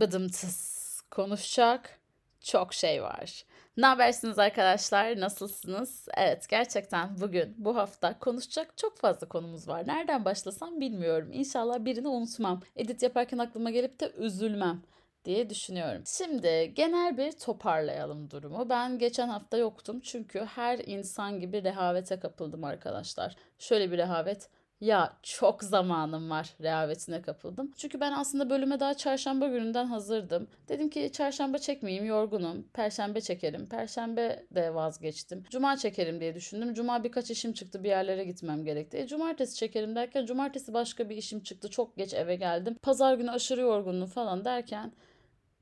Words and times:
Bıdımtıs 0.00 1.00
konuşacak 1.10 1.98
çok 2.40 2.74
şey 2.74 3.02
var. 3.02 3.44
Ne 3.76 3.86
habersiniz 3.86 4.38
arkadaşlar? 4.38 5.20
Nasılsınız? 5.20 6.08
Evet 6.16 6.48
gerçekten 6.48 7.20
bugün 7.20 7.54
bu 7.58 7.76
hafta 7.76 8.18
konuşacak 8.18 8.76
çok 8.76 8.98
fazla 8.98 9.28
konumuz 9.28 9.68
var. 9.68 9.86
Nereden 9.86 10.24
başlasam 10.24 10.80
bilmiyorum. 10.80 11.28
İnşallah 11.32 11.84
birini 11.84 12.08
unutmam. 12.08 12.62
Edit 12.76 13.02
yaparken 13.02 13.38
aklıma 13.38 13.70
gelip 13.70 14.00
de 14.00 14.12
üzülmem 14.16 14.82
diye 15.24 15.50
düşünüyorum. 15.50 16.02
Şimdi 16.06 16.72
genel 16.74 17.16
bir 17.16 17.32
toparlayalım 17.32 18.30
durumu. 18.30 18.68
Ben 18.68 18.98
geçen 18.98 19.28
hafta 19.28 19.56
yoktum 19.56 20.00
çünkü 20.00 20.40
her 20.40 20.78
insan 20.78 21.40
gibi 21.40 21.64
rehavete 21.64 22.20
kapıldım 22.20 22.64
arkadaşlar. 22.64 23.36
Şöyle 23.58 23.92
bir 23.92 23.98
rehavet 23.98 24.48
ya 24.80 25.16
çok 25.22 25.62
zamanım 25.64 26.30
var 26.30 26.54
rehavetine 26.60 27.22
kapıldım. 27.22 27.72
Çünkü 27.76 28.00
ben 28.00 28.12
aslında 28.12 28.50
bölüme 28.50 28.80
daha 28.80 28.94
çarşamba 28.94 29.48
gününden 29.48 29.86
hazırdım. 29.86 30.48
Dedim 30.68 30.90
ki 30.90 31.10
çarşamba 31.12 31.58
çekmeyeyim 31.58 32.04
yorgunum. 32.04 32.68
Perşembe 32.74 33.20
çekerim. 33.20 33.66
Perşembe 33.66 34.46
de 34.50 34.74
vazgeçtim. 34.74 35.44
Cuma 35.50 35.76
çekerim 35.76 36.20
diye 36.20 36.34
düşündüm. 36.34 36.74
Cuma 36.74 37.04
birkaç 37.04 37.30
işim 37.30 37.52
çıktı 37.52 37.84
bir 37.84 37.88
yerlere 37.88 38.24
gitmem 38.24 38.64
gerekti. 38.64 38.98
E, 38.98 39.06
cumartesi 39.06 39.56
çekerim 39.56 39.94
derken 39.96 40.26
cumartesi 40.26 40.74
başka 40.74 41.08
bir 41.08 41.16
işim 41.16 41.40
çıktı. 41.40 41.70
Çok 41.70 41.96
geç 41.96 42.14
eve 42.14 42.36
geldim. 42.36 42.76
Pazar 42.82 43.14
günü 43.14 43.30
aşırı 43.30 43.60
yorgunluğum 43.60 44.06
falan 44.06 44.44
derken 44.44 44.92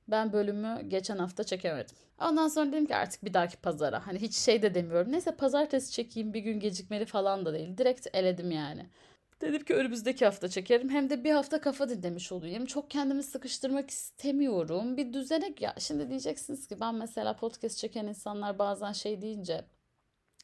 ben 0.09 0.33
bölümü 0.33 0.81
geçen 0.89 1.19
hafta 1.19 1.45
çekemedim. 1.45 1.97
Ondan 2.21 2.49
sonra 2.49 2.73
dedim 2.73 2.87
ki 2.87 2.97
artık 2.97 3.25
bir 3.25 3.35
dahaki 3.35 3.57
pazara. 3.57 4.07
Hani 4.07 4.19
hiç 4.19 4.35
şey 4.35 4.63
de 4.63 4.75
demiyorum. 4.75 5.13
Neyse 5.13 5.37
pazartesi 5.37 5.93
çekeyim 5.93 6.35
bir 6.35 6.41
gün 6.41 6.61
gecikmeli 6.61 7.05
falan 7.07 7.47
da 7.47 7.53
değil. 7.53 7.79
Direkt 7.79 8.07
eledim 8.13 8.51
yani. 8.51 8.87
Dedim 9.41 9.65
ki 9.65 9.75
önümüzdeki 9.75 10.25
hafta 10.25 10.49
çekerim. 10.49 10.91
Hem 10.91 11.11
de 11.11 11.25
bir 11.25 11.33
hafta 11.33 11.61
kafa 11.61 11.89
dinlemiş 11.89 12.33
olayım. 12.33 12.67
Çok 12.67 12.91
kendimi 12.91 13.23
sıkıştırmak 13.23 13.91
istemiyorum. 13.91 14.97
Bir 14.97 15.13
düzenek 15.13 15.61
ya. 15.63 15.75
Şimdi 15.79 16.09
diyeceksiniz 16.09 16.67
ki 16.69 16.81
ben 16.81 16.95
mesela 16.95 17.37
podcast 17.37 17.79
çeken 17.79 18.07
insanlar 18.07 18.59
bazen 18.59 18.93
şey 18.93 19.23
deyince 19.23 19.65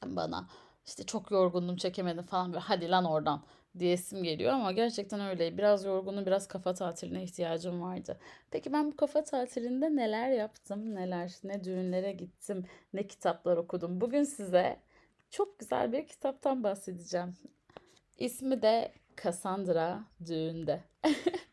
bana 0.04 0.48
işte 0.86 1.06
çok 1.06 1.30
yorgundum 1.30 1.76
çekemedim 1.76 2.24
falan 2.24 2.52
böyle 2.52 2.60
hadi 2.64 2.90
lan 2.90 3.04
oradan 3.04 3.42
diyesim 3.78 4.22
geliyor 4.22 4.52
ama 4.52 4.72
gerçekten 4.72 5.20
öyle. 5.20 5.58
Biraz 5.58 5.84
yorgunum, 5.84 6.26
biraz 6.26 6.48
kafa 6.48 6.74
tatiline 6.74 7.22
ihtiyacım 7.22 7.82
vardı. 7.82 8.18
Peki 8.50 8.72
ben 8.72 8.92
bu 8.92 8.96
kafa 8.96 9.24
tatilinde 9.24 9.96
neler 9.96 10.30
yaptım, 10.30 10.94
neler, 10.94 11.32
ne 11.44 11.64
düğünlere 11.64 12.12
gittim, 12.12 12.64
ne 12.92 13.06
kitaplar 13.06 13.56
okudum. 13.56 14.00
Bugün 14.00 14.22
size 14.22 14.80
çok 15.30 15.58
güzel 15.58 15.92
bir 15.92 16.06
kitaptan 16.06 16.62
bahsedeceğim. 16.64 17.36
İsmi 18.18 18.62
de 18.62 18.92
Cassandra 19.24 20.04
Düğünde. 20.26 20.80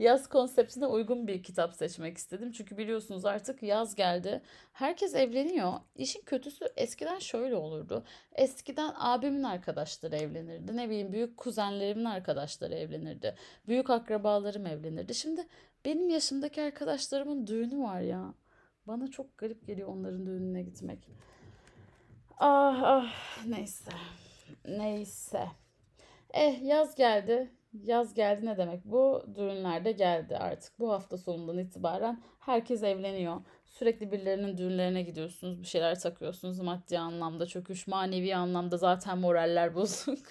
yaz 0.00 0.28
konseptine 0.28 0.86
uygun 0.86 1.26
bir 1.26 1.42
kitap 1.42 1.74
seçmek 1.74 2.18
istedim. 2.18 2.52
Çünkü 2.52 2.78
biliyorsunuz 2.78 3.24
artık 3.24 3.62
yaz 3.62 3.94
geldi. 3.94 4.42
Herkes 4.72 5.14
evleniyor. 5.14 5.72
İşin 5.96 6.22
kötüsü 6.22 6.64
eskiden 6.76 7.18
şöyle 7.18 7.56
olurdu. 7.56 8.04
Eskiden 8.32 8.92
abimin 8.96 9.42
arkadaşları 9.42 10.16
evlenirdi. 10.16 10.76
Ne 10.76 10.88
bileyim 10.88 11.12
büyük 11.12 11.36
kuzenlerimin 11.36 12.04
arkadaşları 12.04 12.74
evlenirdi. 12.74 13.34
Büyük 13.68 13.90
akrabalarım 13.90 14.66
evlenirdi. 14.66 15.14
Şimdi 15.14 15.46
benim 15.84 16.08
yaşımdaki 16.08 16.62
arkadaşlarımın 16.62 17.46
düğünü 17.46 17.82
var 17.82 18.00
ya. 18.00 18.34
Bana 18.86 19.10
çok 19.10 19.38
garip 19.38 19.66
geliyor 19.66 19.88
onların 19.88 20.26
düğününe 20.26 20.62
gitmek. 20.62 21.08
Ah 22.38 22.82
ah 22.82 23.14
neyse. 23.46 23.90
Neyse. 24.68 25.46
Eh 26.34 26.62
yaz 26.62 26.94
geldi. 26.94 27.50
Yaz 27.72 28.14
geldi 28.14 28.46
ne 28.46 28.56
demek? 28.58 28.84
Bu 28.84 29.24
düğünlerde 29.34 29.92
geldi 29.92 30.36
artık. 30.36 30.78
Bu 30.78 30.92
hafta 30.92 31.18
sonundan 31.18 31.58
itibaren 31.58 32.22
herkes 32.38 32.82
evleniyor. 32.82 33.40
Sürekli 33.66 34.12
birilerinin 34.12 34.58
düğünlerine 34.58 35.02
gidiyorsunuz. 35.02 35.62
Bir 35.62 35.66
şeyler 35.66 36.00
takıyorsunuz. 36.00 36.60
Maddi 36.60 36.98
anlamda 36.98 37.46
çöküş, 37.46 37.86
manevi 37.86 38.36
anlamda 38.36 38.76
zaten 38.76 39.18
moraller 39.18 39.74
bozuk. 39.74 40.26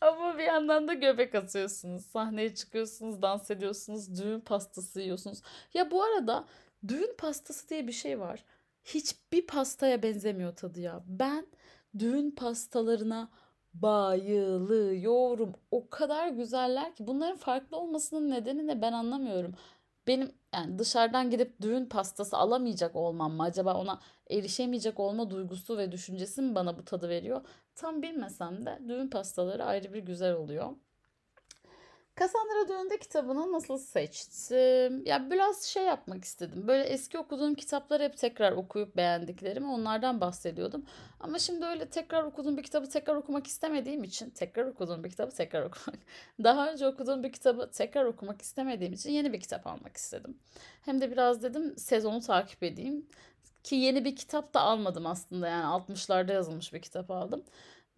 Ama 0.00 0.38
bir 0.38 0.42
yandan 0.42 0.88
da 0.88 0.94
göbek 0.94 1.34
atıyorsunuz. 1.34 2.06
Sahneye 2.06 2.54
çıkıyorsunuz, 2.54 3.22
dans 3.22 3.50
ediyorsunuz, 3.50 4.20
düğün 4.20 4.40
pastası 4.40 5.00
yiyorsunuz. 5.00 5.42
Ya 5.74 5.90
bu 5.90 6.02
arada 6.02 6.44
düğün 6.88 7.14
pastası 7.18 7.68
diye 7.68 7.86
bir 7.86 7.92
şey 7.92 8.20
var. 8.20 8.44
Hiçbir 8.84 9.46
pastaya 9.46 10.02
benzemiyor 10.02 10.56
tadı 10.56 10.80
ya. 10.80 11.02
Ben 11.06 11.46
düğün 11.98 12.30
pastalarına 12.30 13.30
bayılıyorum. 13.74 15.54
O 15.70 15.90
kadar 15.90 16.28
güzeller 16.28 16.94
ki 16.96 17.06
bunların 17.06 17.36
farklı 17.36 17.76
olmasının 17.76 18.30
nedeni 18.30 18.66
ne 18.66 18.82
ben 18.82 18.92
anlamıyorum. 18.92 19.54
Benim 20.06 20.32
yani 20.54 20.78
dışarıdan 20.78 21.30
gidip 21.30 21.60
düğün 21.62 21.86
pastası 21.86 22.36
alamayacak 22.36 22.96
olmam 22.96 23.32
mı 23.32 23.42
acaba 23.42 23.74
ona 23.74 24.00
erişemeyecek 24.30 25.00
olma 25.00 25.30
duygusu 25.30 25.78
ve 25.78 25.92
düşüncesi 25.92 26.42
mi 26.42 26.54
bana 26.54 26.78
bu 26.78 26.84
tadı 26.84 27.08
veriyor? 27.08 27.40
Tam 27.74 28.02
bilmesem 28.02 28.66
de 28.66 28.78
düğün 28.88 29.08
pastaları 29.08 29.64
ayrı 29.64 29.92
bir 29.94 30.02
güzel 30.02 30.34
oluyor. 30.34 30.70
Cassandra 32.20 32.68
Düğün'de 32.68 32.98
kitabını 32.98 33.52
nasıl 33.52 33.78
seçtim? 33.78 35.06
Ya 35.06 35.30
biraz 35.30 35.62
şey 35.62 35.84
yapmak 35.84 36.24
istedim. 36.24 36.68
Böyle 36.68 36.84
eski 36.84 37.18
okuduğum 37.18 37.54
kitapları 37.54 38.02
hep 38.02 38.16
tekrar 38.18 38.52
okuyup 38.52 38.96
beğendiklerimi 38.96 39.66
onlardan 39.66 40.20
bahsediyordum. 40.20 40.84
Ama 41.20 41.38
şimdi 41.38 41.64
öyle 41.64 41.90
tekrar 41.90 42.24
okuduğum 42.24 42.56
bir 42.56 42.62
kitabı 42.62 42.88
tekrar 42.88 43.14
okumak 43.14 43.46
istemediğim 43.46 44.04
için 44.04 44.30
tekrar 44.30 44.66
okuduğum 44.66 45.04
bir 45.04 45.10
kitabı 45.10 45.30
tekrar 45.30 45.62
okumak. 45.62 45.98
Daha 46.44 46.72
önce 46.72 46.86
okuduğum 46.86 47.22
bir 47.22 47.32
kitabı 47.32 47.70
tekrar 47.70 48.04
okumak 48.04 48.42
istemediğim 48.42 48.92
için 48.92 49.10
yeni 49.10 49.32
bir 49.32 49.40
kitap 49.40 49.66
almak 49.66 49.96
istedim. 49.96 50.38
Hem 50.84 51.00
de 51.00 51.10
biraz 51.10 51.42
dedim 51.42 51.74
sezonu 51.78 52.20
takip 52.20 52.62
edeyim. 52.62 53.06
Ki 53.64 53.74
yeni 53.76 54.04
bir 54.04 54.16
kitap 54.16 54.54
da 54.54 54.60
almadım 54.60 55.06
aslında 55.06 55.48
yani 55.48 55.64
60'larda 55.64 56.32
yazılmış 56.32 56.72
bir 56.72 56.82
kitap 56.82 57.10
aldım. 57.10 57.44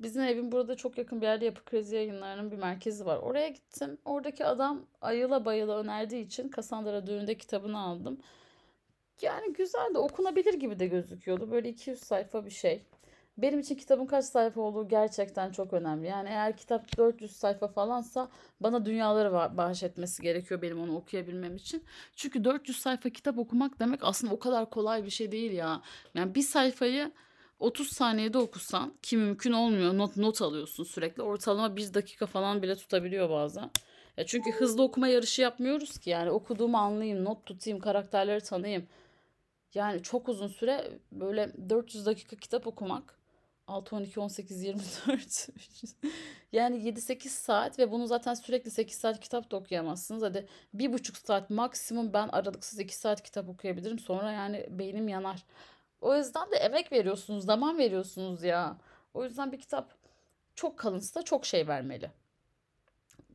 Bizim 0.01 0.23
evin 0.23 0.53
burada 0.53 0.77
çok 0.77 0.99
yakın 0.99 1.21
bir 1.21 1.27
yerde 1.27 1.45
Yapı 1.45 1.65
Kredi 1.65 1.95
Yayınları'nın 1.95 2.51
bir 2.51 2.57
merkezi 2.57 3.07
var. 3.07 3.17
Oraya 3.17 3.49
gittim. 3.49 3.99
Oradaki 4.05 4.45
adam 4.45 4.87
ayıla 5.01 5.45
bayıla 5.45 5.79
önerdiği 5.79 6.27
için 6.27 6.51
Cassandra 6.57 7.07
Düğün'de 7.07 7.35
kitabını 7.39 7.81
aldım. 7.81 8.19
Yani 9.23 9.53
güzel 9.53 9.95
de 9.95 9.99
okunabilir 9.99 10.55
gibi 10.55 10.79
de 10.79 10.87
gözüküyordu. 10.87 11.51
Böyle 11.51 11.69
200 11.69 12.01
sayfa 12.01 12.45
bir 12.47 12.51
şey. 12.51 12.83
Benim 13.39 13.61
için 13.61 13.75
kitabın 13.75 14.07
kaç 14.07 14.25
sayfa 14.25 14.61
olduğu 14.61 14.89
gerçekten 14.89 15.51
çok 15.53 15.73
önemli. 15.73 16.07
Yani 16.07 16.29
eğer 16.29 16.57
kitap 16.57 16.97
400 16.99 17.37
sayfa 17.37 17.69
falansa 17.69 18.29
bana 18.61 18.85
dünyaları 18.87 19.33
bahşetmesi 19.33 20.23
gerekiyor 20.23 20.63
benim 20.63 20.81
onu 20.81 20.97
okuyabilmem 20.97 21.57
için. 21.57 21.85
Çünkü 22.17 22.45
400 22.45 22.79
sayfa 22.79 23.11
kitap 23.11 23.39
okumak 23.39 23.81
demek 23.81 24.01
aslında 24.05 24.35
o 24.35 24.39
kadar 24.39 24.71
kolay 24.71 25.05
bir 25.05 25.11
şey 25.11 25.33
değil 25.33 25.53
ya. 25.53 25.83
Yani 26.15 26.35
bir 26.35 26.43
sayfayı 26.43 27.13
30 27.59 27.89
saniyede 27.89 28.39
okusan 28.39 28.95
ki 29.03 29.17
mümkün 29.17 29.53
olmuyor. 29.53 29.99
Not 29.99 30.17
not 30.17 30.43
alıyorsun 30.43 30.85
sürekli. 30.85 31.23
Ortalama 31.23 31.77
1 31.77 31.95
dakika 31.95 32.27
falan 32.27 32.63
bile 32.63 32.77
tutabiliyor 32.77 33.31
bazen. 33.31 33.71
Ya 34.17 34.27
çünkü 34.27 34.53
hızlı 34.53 34.83
okuma 34.83 35.09
yarışı 35.09 35.43
yapmıyoruz 35.43 35.99
ki. 35.99 36.11
Yani 36.11 36.31
okuduğumu 36.31 36.77
anlayayım, 36.79 37.25
not 37.25 37.47
tutayım, 37.47 37.81
karakterleri 37.81 38.41
tanıyayım. 38.41 38.87
Yani 39.75 40.03
çok 40.03 40.29
uzun 40.29 40.49
süre 40.49 40.99
böyle 41.13 41.53
400 41.71 42.07
dakika 42.07 42.37
kitap 42.37 42.67
okumak 42.67 43.19
6, 43.67 43.97
12, 43.97 44.21
18, 44.21 44.63
24 44.63 45.49
yani 46.53 46.77
7-8 46.77 47.29
saat 47.29 47.79
ve 47.79 47.91
bunu 47.93 48.07
zaten 48.07 48.35
sürekli 48.35 48.71
8 48.71 48.99
saat 48.99 49.21
kitap 49.21 49.51
da 49.51 49.57
okuyamazsınız. 49.57 50.23
Hadi 50.23 50.47
bir 50.75 50.93
buçuk 50.93 51.17
saat 51.17 51.51
maksimum 51.51 52.13
ben 52.13 52.29
aralıksız 52.29 52.81
2 52.81 52.97
saat 52.97 53.23
kitap 53.23 53.49
okuyabilirim. 53.49 53.99
Sonra 53.99 54.33
yani 54.33 54.67
beynim 54.71 55.09
yanar. 55.09 55.45
O 56.05 56.17
yüzden 56.17 56.51
de 56.51 56.57
emek 56.57 56.93
veriyorsunuz, 56.93 57.45
zaman 57.45 57.79
veriyorsunuz 57.79 58.43
ya. 58.43 58.77
O 59.15 59.25
yüzden 59.25 59.53
bir 59.53 59.59
kitap 59.59 59.95
çok 60.55 60.79
kalınsa 60.79 61.23
çok 61.23 61.47
şey 61.47 61.69
vermeli. 61.69 62.11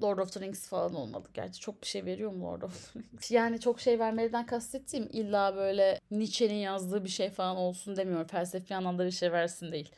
Lord 0.01 0.17
of 0.17 0.33
the 0.33 0.39
Rings 0.39 0.67
falan 0.69 0.95
olmalı. 0.95 1.25
Gerçi 1.33 1.59
çok 1.59 1.81
bir 1.81 1.87
şey 1.87 2.05
veriyor 2.05 2.31
mu 2.31 2.45
Lord 2.45 2.61
of 2.61 2.93
the 2.93 2.99
Rings? 2.99 3.31
Yani 3.31 3.59
çok 3.59 3.79
şey 3.79 3.99
vermeliden 3.99 4.45
kastettiğim 4.45 5.09
illa 5.13 5.55
böyle 5.55 5.99
Nietzsche'nin 6.11 6.53
yazdığı 6.53 7.03
bir 7.03 7.09
şey 7.09 7.29
falan 7.29 7.57
olsun 7.57 7.95
demiyorum. 7.95 8.27
Felsefi 8.27 8.75
anlamda 8.75 9.05
bir 9.05 9.11
şey 9.11 9.31
versin 9.31 9.71
değil. 9.71 9.91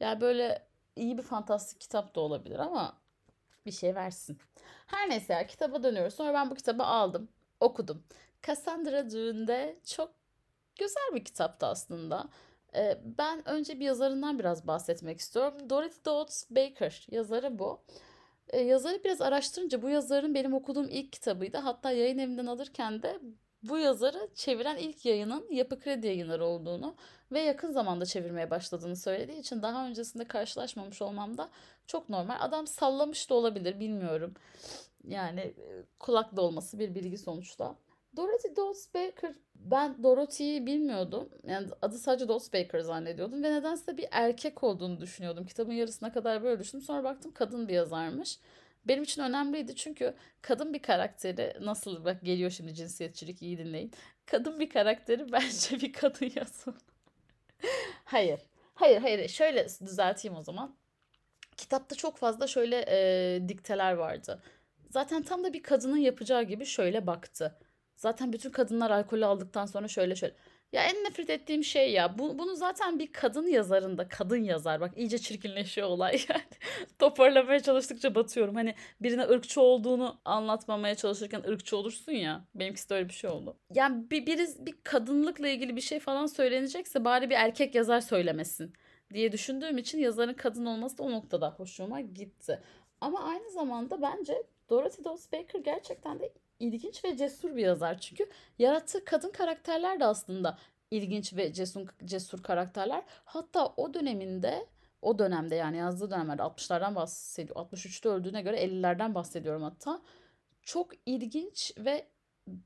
Yani 0.00 0.20
böyle 0.20 0.66
iyi 0.96 1.18
bir 1.18 1.22
fantastik 1.22 1.80
kitap 1.80 2.14
da 2.14 2.20
olabilir 2.20 2.58
ama 2.58 2.98
bir 3.66 3.72
şey 3.72 3.94
versin. 3.94 4.38
Her 4.86 5.10
neyse 5.10 5.32
ya 5.32 5.46
kitaba 5.46 5.82
dönüyoruz. 5.82 6.14
Sonra 6.14 6.34
ben 6.34 6.50
bu 6.50 6.54
kitabı 6.54 6.82
aldım. 6.84 7.28
Okudum. 7.60 8.04
Cassandra 8.46 9.10
Düğün'de 9.10 9.80
çok 9.84 10.18
güzel 10.78 11.14
bir 11.14 11.24
kitaptı 11.24 11.66
aslında. 11.66 12.28
Ee, 12.74 12.98
ben 13.18 13.48
önce 13.48 13.80
bir 13.80 13.84
yazarından 13.84 14.38
biraz 14.38 14.66
bahsetmek 14.66 15.20
istiyorum. 15.20 15.70
Dorothy 15.70 16.04
Dodds 16.04 16.50
Baker 16.50 17.06
yazarı 17.10 17.58
bu. 17.58 17.80
Ee, 18.48 18.60
yazarı 18.60 19.04
biraz 19.04 19.20
araştırınca 19.20 19.82
bu 19.82 19.88
yazarın 19.88 20.34
benim 20.34 20.54
okuduğum 20.54 20.88
ilk 20.88 21.12
kitabıydı. 21.12 21.56
Hatta 21.56 21.90
yayın 21.90 22.18
evinden 22.18 22.46
alırken 22.46 23.02
de 23.02 23.20
bu 23.62 23.78
yazarı 23.78 24.28
çeviren 24.34 24.76
ilk 24.76 25.04
yayının 25.04 25.46
Yapı 25.50 25.80
Kredi 25.80 26.06
yayınları 26.06 26.44
olduğunu 26.44 26.94
ve 27.32 27.40
yakın 27.40 27.72
zamanda 27.72 28.06
çevirmeye 28.06 28.50
başladığını 28.50 28.96
söylediği 28.96 29.38
için 29.38 29.62
daha 29.62 29.86
öncesinde 29.86 30.24
karşılaşmamış 30.24 31.02
olmam 31.02 31.38
da 31.38 31.50
çok 31.86 32.08
normal. 32.08 32.36
Adam 32.40 32.66
sallamış 32.66 33.30
da 33.30 33.34
olabilir 33.34 33.80
bilmiyorum. 33.80 34.34
Yani 35.04 35.54
kulak 35.98 36.36
dolması 36.36 36.78
bir 36.78 36.94
bilgi 36.94 37.18
sonuçta. 37.18 37.74
Dorothy 38.18 38.56
Dawes 38.56 38.94
Baker 38.94 39.34
ben 39.54 40.02
Dorothy'yi 40.02 40.66
bilmiyordum. 40.66 41.28
Yani 41.46 41.68
adı 41.82 41.98
sadece 41.98 42.28
Dawes 42.28 42.52
Baker 42.52 42.80
zannediyordum 42.80 43.42
ve 43.42 43.52
nedense 43.52 43.96
bir 43.96 44.06
erkek 44.10 44.64
olduğunu 44.64 45.00
düşünüyordum. 45.00 45.46
Kitabın 45.46 45.72
yarısına 45.72 46.12
kadar 46.12 46.42
böyle 46.42 46.60
düşündüm. 46.60 46.86
Sonra 46.86 47.04
baktım 47.04 47.32
kadın 47.34 47.68
bir 47.68 47.74
yazarmış. 47.74 48.38
Benim 48.84 49.02
için 49.02 49.22
önemliydi 49.22 49.76
çünkü 49.76 50.14
kadın 50.42 50.74
bir 50.74 50.82
karakteri 50.82 51.56
nasıl 51.60 52.04
bak 52.04 52.22
geliyor 52.22 52.50
şimdi 52.50 52.74
cinsiyetçilik 52.74 53.42
iyi 53.42 53.58
dinleyin. 53.58 53.92
Kadın 54.26 54.60
bir 54.60 54.70
karakteri 54.70 55.32
bence 55.32 55.80
bir 55.80 55.92
kadın 55.92 56.32
yazın. 56.36 56.74
hayır. 58.04 58.40
Hayır 58.74 59.00
hayır 59.00 59.28
şöyle 59.28 59.66
düzelteyim 59.86 60.36
o 60.36 60.42
zaman. 60.42 60.76
Kitapta 61.56 61.94
çok 61.94 62.16
fazla 62.16 62.46
şöyle 62.46 62.84
e, 62.88 63.48
dikteler 63.48 63.92
vardı. 63.92 64.42
Zaten 64.90 65.22
tam 65.22 65.44
da 65.44 65.52
bir 65.52 65.62
kadının 65.62 65.96
yapacağı 65.96 66.42
gibi 66.42 66.66
şöyle 66.66 67.06
baktı. 67.06 67.58
Zaten 67.98 68.32
bütün 68.32 68.50
kadınlar 68.50 68.90
alkolü 68.90 69.24
aldıktan 69.24 69.66
sonra 69.66 69.88
şöyle 69.88 70.16
şöyle. 70.16 70.34
Ya 70.72 70.82
en 70.82 71.04
nefret 71.04 71.30
ettiğim 71.30 71.64
şey 71.64 71.92
ya. 71.92 72.18
Bu, 72.18 72.38
bunu 72.38 72.56
zaten 72.56 72.98
bir 72.98 73.12
kadın 73.12 73.46
yazarında 73.46 74.08
kadın 74.08 74.44
yazar. 74.44 74.80
Bak 74.80 74.92
iyice 74.96 75.18
çirkinleşiyor 75.18 75.88
olay. 75.88 76.18
Toparlamaya 76.98 77.60
çalıştıkça 77.60 78.14
batıyorum. 78.14 78.54
Hani 78.54 78.74
birine 79.00 79.22
ırkçı 79.22 79.60
olduğunu 79.60 80.20
anlatmamaya 80.24 80.94
çalışırken 80.94 81.42
ırkçı 81.48 81.76
olursun 81.76 82.12
ya. 82.12 82.44
Benimkisi 82.54 82.90
de 82.90 82.94
öyle 82.94 83.08
bir 83.08 83.14
şey 83.14 83.30
oldu. 83.30 83.56
Yani 83.74 84.10
bir, 84.10 84.26
biri, 84.26 84.48
bir 84.58 84.74
kadınlıkla 84.84 85.48
ilgili 85.48 85.76
bir 85.76 85.80
şey 85.80 86.00
falan 86.00 86.26
söylenecekse 86.26 87.04
bari 87.04 87.30
bir 87.30 87.34
erkek 87.34 87.74
yazar 87.74 88.00
söylemesin 88.00 88.72
diye 89.14 89.32
düşündüğüm 89.32 89.78
için 89.78 89.98
yazarın 89.98 90.34
kadın 90.34 90.66
olması 90.66 90.98
da 90.98 91.02
o 91.02 91.10
noktada 91.10 91.50
hoşuma 91.50 92.00
gitti. 92.00 92.62
Ama 93.00 93.22
aynı 93.24 93.50
zamanda 93.50 94.02
bence 94.02 94.42
Dorothy 94.70 95.04
Dawes 95.04 95.32
Baker 95.32 95.60
gerçekten 95.60 96.20
de 96.20 96.32
ilginç 96.60 97.04
ve 97.04 97.16
cesur 97.16 97.56
bir 97.56 97.62
yazar. 97.62 98.00
Çünkü 98.00 98.30
yarattığı 98.58 99.04
kadın 99.04 99.30
karakterler 99.30 100.00
de 100.00 100.04
aslında 100.04 100.58
ilginç 100.90 101.36
ve 101.36 101.52
cesur, 101.52 101.88
cesur 102.04 102.42
karakterler. 102.42 103.02
Hatta 103.24 103.66
o 103.76 103.94
döneminde 103.94 104.66
o 105.02 105.18
dönemde 105.18 105.54
yani 105.54 105.76
yazdığı 105.76 106.10
dönemlerde 106.10 106.42
60'lardan 106.42 106.94
bahsediyor. 106.94 107.56
63'te 107.56 108.08
öldüğüne 108.08 108.42
göre 108.42 108.64
50'lerden 108.64 109.14
bahsediyorum 109.14 109.62
hatta. 109.62 110.02
Çok 110.62 110.92
ilginç 111.06 111.72
ve 111.78 112.06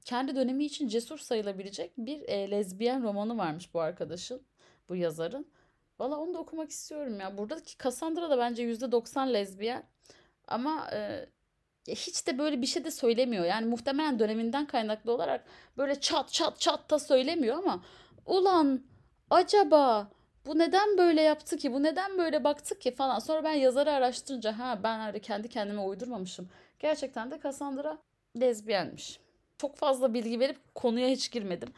kendi 0.05 0.37
dönemi 0.37 0.65
için 0.65 0.89
cesur 0.89 1.19
sayılabilecek 1.19 1.93
bir 1.99 2.29
e, 2.29 2.51
lezbiyen 2.51 3.03
romanı 3.03 3.39
varmış 3.39 3.75
bu 3.75 3.81
arkadaşın, 3.81 4.43
bu 4.89 4.97
yazarın. 4.97 5.53
Valla 5.99 6.17
onu 6.17 6.35
da 6.35 6.39
okumak 6.39 6.71
istiyorum 6.71 7.21
ya. 7.21 7.39
Buradaki 7.39 7.79
Cassandra 7.79 8.31
da 8.31 8.39
bence 8.39 8.63
%90 8.63 9.35
lezbiyen. 9.35 9.85
Ama 10.49 10.91
e, 10.93 11.27
hiç 11.89 12.27
de 12.27 12.39
böyle 12.39 12.63
bir 12.63 12.67
şey 12.67 12.85
de 12.85 12.91
söylemiyor. 12.91 13.45
Yani 13.45 13.67
muhtemelen 13.67 14.19
döneminden 14.19 14.67
kaynaklı 14.67 15.13
olarak 15.13 15.45
böyle 15.77 16.01
çat 16.01 16.33
çat 16.33 16.61
çat 16.61 16.91
da 16.91 16.99
söylemiyor 16.99 17.59
ama 17.59 17.83
ulan 18.27 18.85
acaba 19.31 20.11
bu 20.47 20.59
neden 20.59 20.99
böyle 20.99 21.23
yaptı 21.23 21.57
ki? 21.57 21.73
Bu 21.73 21.83
neden 21.83 22.19
böyle 22.19 22.45
baktı 22.45 22.79
ki 22.79 22.95
falan. 22.95 23.19
Sonra 23.19 23.45
ben 23.45 23.53
yazarı 23.53 23.93
araştırınca 23.93 24.59
ha 24.59 24.81
ben 24.83 25.07
öyle 25.07 25.19
kendi 25.19 25.49
kendime 25.49 25.81
uydurmamışım. 25.81 26.49
Gerçekten 26.79 27.31
de 27.31 27.41
Cassandra 27.43 27.99
lezbiyenmiş. 28.41 29.21
Çok 29.59 29.77
fazla 29.77 30.15
bilgi 30.15 30.41
verip 30.41 30.75
konuya 30.75 31.09
hiç 31.09 31.31
girmedim. 31.31 31.69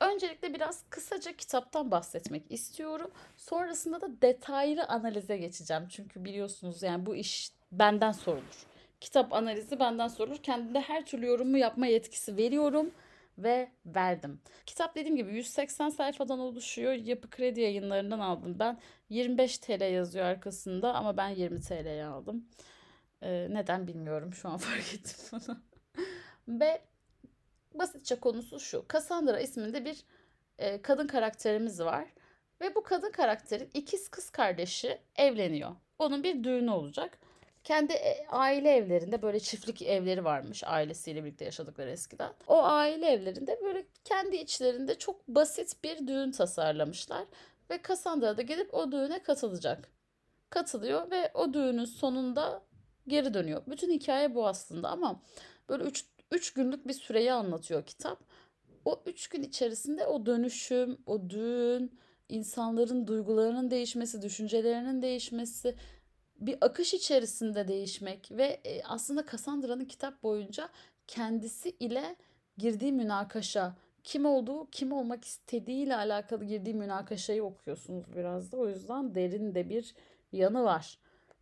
Öncelikle 0.00 0.54
biraz 0.54 0.84
kısaca 0.90 1.32
kitaptan 1.32 1.90
bahsetmek 1.90 2.42
istiyorum. 2.52 3.10
Sonrasında 3.36 4.00
da 4.00 4.22
detaylı 4.22 4.84
analize 4.84 5.36
geçeceğim. 5.36 5.82
Çünkü 5.88 6.24
biliyorsunuz 6.24 6.82
yani 6.82 7.06
bu 7.06 7.16
iş 7.16 7.50
benden 7.72 8.12
sorulur. 8.12 8.69
Kitap 9.00 9.32
analizi 9.32 9.80
benden 9.80 10.08
sorulur. 10.08 10.36
Kendine 10.36 10.80
her 10.80 11.06
türlü 11.06 11.26
yorumu 11.26 11.58
yapma 11.58 11.86
yetkisi 11.86 12.36
veriyorum 12.36 12.90
ve 13.38 13.70
verdim. 13.86 14.40
Kitap 14.66 14.94
dediğim 14.94 15.16
gibi 15.16 15.34
180 15.34 15.88
sayfadan 15.88 16.38
oluşuyor. 16.38 16.92
Yapı 16.92 17.30
Kredi 17.30 17.60
yayınlarından 17.60 18.18
aldım. 18.18 18.58
Ben 18.58 18.78
25 19.08 19.58
TL 19.58 19.92
yazıyor 19.92 20.24
arkasında 20.24 20.94
ama 20.94 21.16
ben 21.16 21.28
20 21.28 21.60
TL'ye 21.60 22.04
aldım. 22.04 22.48
Ee, 23.22 23.46
neden 23.50 23.86
bilmiyorum 23.86 24.34
şu 24.34 24.48
an 24.48 24.56
fark 24.58 24.94
ettim 24.94 25.16
bunu. 25.32 25.56
ve 26.48 26.82
basitçe 27.74 28.14
konusu 28.20 28.60
şu. 28.60 28.84
Cassandra 28.92 29.40
isminde 29.40 29.84
bir 29.84 30.04
e, 30.58 30.82
kadın 30.82 31.06
karakterimiz 31.06 31.80
var. 31.80 32.08
Ve 32.60 32.74
bu 32.74 32.82
kadın 32.82 33.10
karakterin 33.10 33.70
ikiz 33.74 34.08
kız 34.08 34.30
kardeşi 34.30 34.98
evleniyor. 35.16 35.76
Onun 35.98 36.22
bir 36.22 36.44
düğünü 36.44 36.70
olacak. 36.70 37.18
Kendi 37.64 37.92
e, 37.92 38.26
aile 38.28 38.70
evlerinde 38.70 39.22
böyle 39.22 39.40
çiftlik 39.40 39.82
evleri 39.82 40.24
varmış 40.24 40.64
ailesiyle 40.64 41.24
birlikte 41.24 41.44
yaşadıkları 41.44 41.90
eskiden. 41.90 42.32
O 42.46 42.62
aile 42.62 43.06
evlerinde 43.06 43.58
böyle 43.62 43.86
kendi 44.04 44.36
içlerinde 44.36 44.98
çok 44.98 45.28
basit 45.28 45.84
bir 45.84 46.06
düğün 46.06 46.30
tasarlamışlar. 46.30 47.24
Ve 47.70 47.80
Cassandra 47.88 48.36
da 48.36 48.42
gelip 48.42 48.74
o 48.74 48.92
düğüne 48.92 49.22
katılacak. 49.22 49.88
Katılıyor 50.50 51.10
ve 51.10 51.30
o 51.34 51.54
düğünün 51.54 51.84
sonunda 51.84 52.62
geri 53.08 53.34
dönüyor. 53.34 53.62
Bütün 53.66 53.90
hikaye 53.90 54.34
bu 54.34 54.46
aslında 54.46 54.88
ama 54.88 55.22
böyle 55.68 55.84
3 55.84 56.04
3 56.32 56.52
günlük 56.52 56.88
bir 56.88 56.92
süreyi 56.92 57.32
anlatıyor 57.32 57.86
kitap. 57.86 58.18
O 58.84 59.02
3 59.06 59.28
gün 59.28 59.42
içerisinde 59.42 60.06
o 60.06 60.26
dönüşüm, 60.26 60.98
o 61.06 61.30
düğün, 61.30 62.00
insanların 62.28 63.06
duygularının 63.06 63.70
değişmesi, 63.70 64.22
düşüncelerinin 64.22 65.02
değişmesi, 65.02 65.76
bir 66.40 66.58
akış 66.60 66.94
içerisinde 66.94 67.68
değişmek 67.68 68.28
ve 68.30 68.60
e, 68.64 68.82
aslında 68.82 69.24
Cassandra'nın 69.32 69.84
kitap 69.84 70.22
boyunca 70.22 70.68
kendisi 71.06 71.70
ile 71.70 72.16
girdiği 72.58 72.92
münakaşa, 72.92 73.74
kim 74.04 74.26
olduğu, 74.26 74.70
kim 74.70 74.92
olmak 74.92 75.24
istediğiyle 75.24 75.96
alakalı 75.96 76.44
girdiği 76.44 76.74
münakaşayı 76.74 77.44
okuyorsunuz 77.44 78.04
biraz 78.16 78.52
da. 78.52 78.56
O 78.56 78.68
yüzden 78.68 79.14
derin 79.14 79.54
de 79.54 79.68
bir 79.68 79.94
yanı 80.32 80.64
var. 80.64 80.98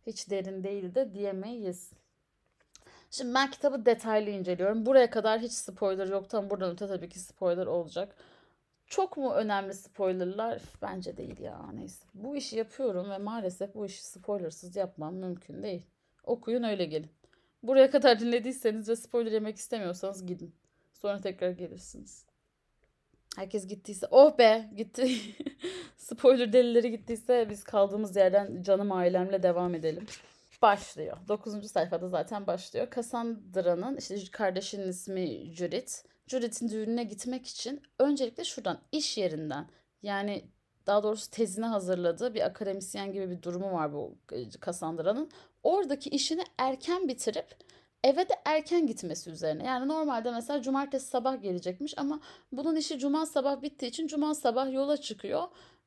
Hiç 0.07 0.29
derin 0.29 0.63
değil 0.63 0.95
de 0.95 1.13
diyemeyiz. 1.13 1.91
Şimdi 3.11 3.33
ben 3.33 3.51
kitabı 3.51 3.85
detaylı 3.85 4.29
inceliyorum. 4.29 4.85
Buraya 4.85 5.09
kadar 5.09 5.39
hiç 5.39 5.51
spoiler 5.51 6.07
yok. 6.07 6.29
Tam 6.29 6.49
buradan 6.49 6.71
öte 6.71 6.87
tabii 6.87 7.09
ki 7.09 7.19
spoiler 7.19 7.65
olacak. 7.65 8.15
Çok 8.89 9.17
mu 9.17 9.33
önemli 9.33 9.73
spoilerlar? 9.73 10.61
Bence 10.81 11.17
değil 11.17 11.39
ya 11.39 11.71
neyse. 11.73 12.05
Bu 12.13 12.35
işi 12.35 12.57
yapıyorum 12.57 13.09
ve 13.09 13.17
maalesef 13.17 13.75
bu 13.75 13.85
işi 13.85 14.05
spoilersız 14.05 14.75
yapmam 14.75 15.15
mümkün 15.15 15.63
değil. 15.63 15.81
Okuyun 16.23 16.63
öyle 16.63 16.85
gelin. 16.85 17.11
Buraya 17.63 17.91
kadar 17.91 18.19
dinlediyseniz 18.19 18.89
ve 18.89 18.95
spoiler 18.95 19.31
yemek 19.31 19.57
istemiyorsanız 19.57 20.25
gidin. 20.25 20.55
Sonra 20.93 21.21
tekrar 21.21 21.49
gelirsiniz. 21.49 22.25
Herkes 23.35 23.67
gittiyse 23.67 24.07
oh 24.11 24.37
be 24.37 24.69
gitti. 24.75 25.07
spoiler 25.97 26.53
delileri 26.53 26.91
gittiyse 26.91 27.47
biz 27.49 27.63
kaldığımız 27.63 28.15
yerden 28.15 28.61
canım 28.63 28.91
ailemle 28.91 29.43
devam 29.43 29.75
edelim. 29.75 30.05
Başlıyor. 30.61 31.17
9. 31.27 31.71
sayfada 31.71 32.09
zaten 32.09 32.47
başlıyor. 32.47 32.87
Cassandra'nın 32.95 33.97
işte 33.97 34.15
kardeşinin 34.31 34.87
ismi 34.87 35.53
Judith. 35.53 36.09
Judith'in 36.29 36.69
düğününe 36.69 37.03
gitmek 37.03 37.47
için 37.47 37.81
öncelikle 37.99 38.43
şuradan 38.43 38.79
iş 38.91 39.17
yerinden 39.17 39.67
yani 40.03 40.43
daha 40.87 41.03
doğrusu 41.03 41.29
tezini 41.29 41.65
hazırladığı 41.65 42.33
bir 42.33 42.41
akademisyen 42.45 43.13
gibi 43.13 43.29
bir 43.29 43.41
durumu 43.41 43.71
var 43.71 43.93
bu 43.93 44.15
e, 44.31 44.49
Cassandra'nın. 44.65 45.29
Oradaki 45.63 46.09
işini 46.09 46.43
erken 46.57 47.07
bitirip 47.07 47.55
eve 48.03 48.29
de 48.29 48.33
erken 48.45 48.87
gitmesi 48.87 49.29
üzerine. 49.29 49.65
Yani 49.65 49.87
normalde 49.87 50.31
mesela 50.31 50.61
cumartesi 50.61 51.07
sabah 51.07 51.41
gelecekmiş 51.41 51.97
ama 51.97 52.19
bunun 52.51 52.75
işi 52.75 52.99
cuma 52.99 53.25
sabah 53.25 53.61
bittiği 53.61 53.91
için 53.91 54.07
cuma 54.07 54.35
sabah 54.35 54.73
yola 54.73 54.97
çıkıyor 54.97 55.43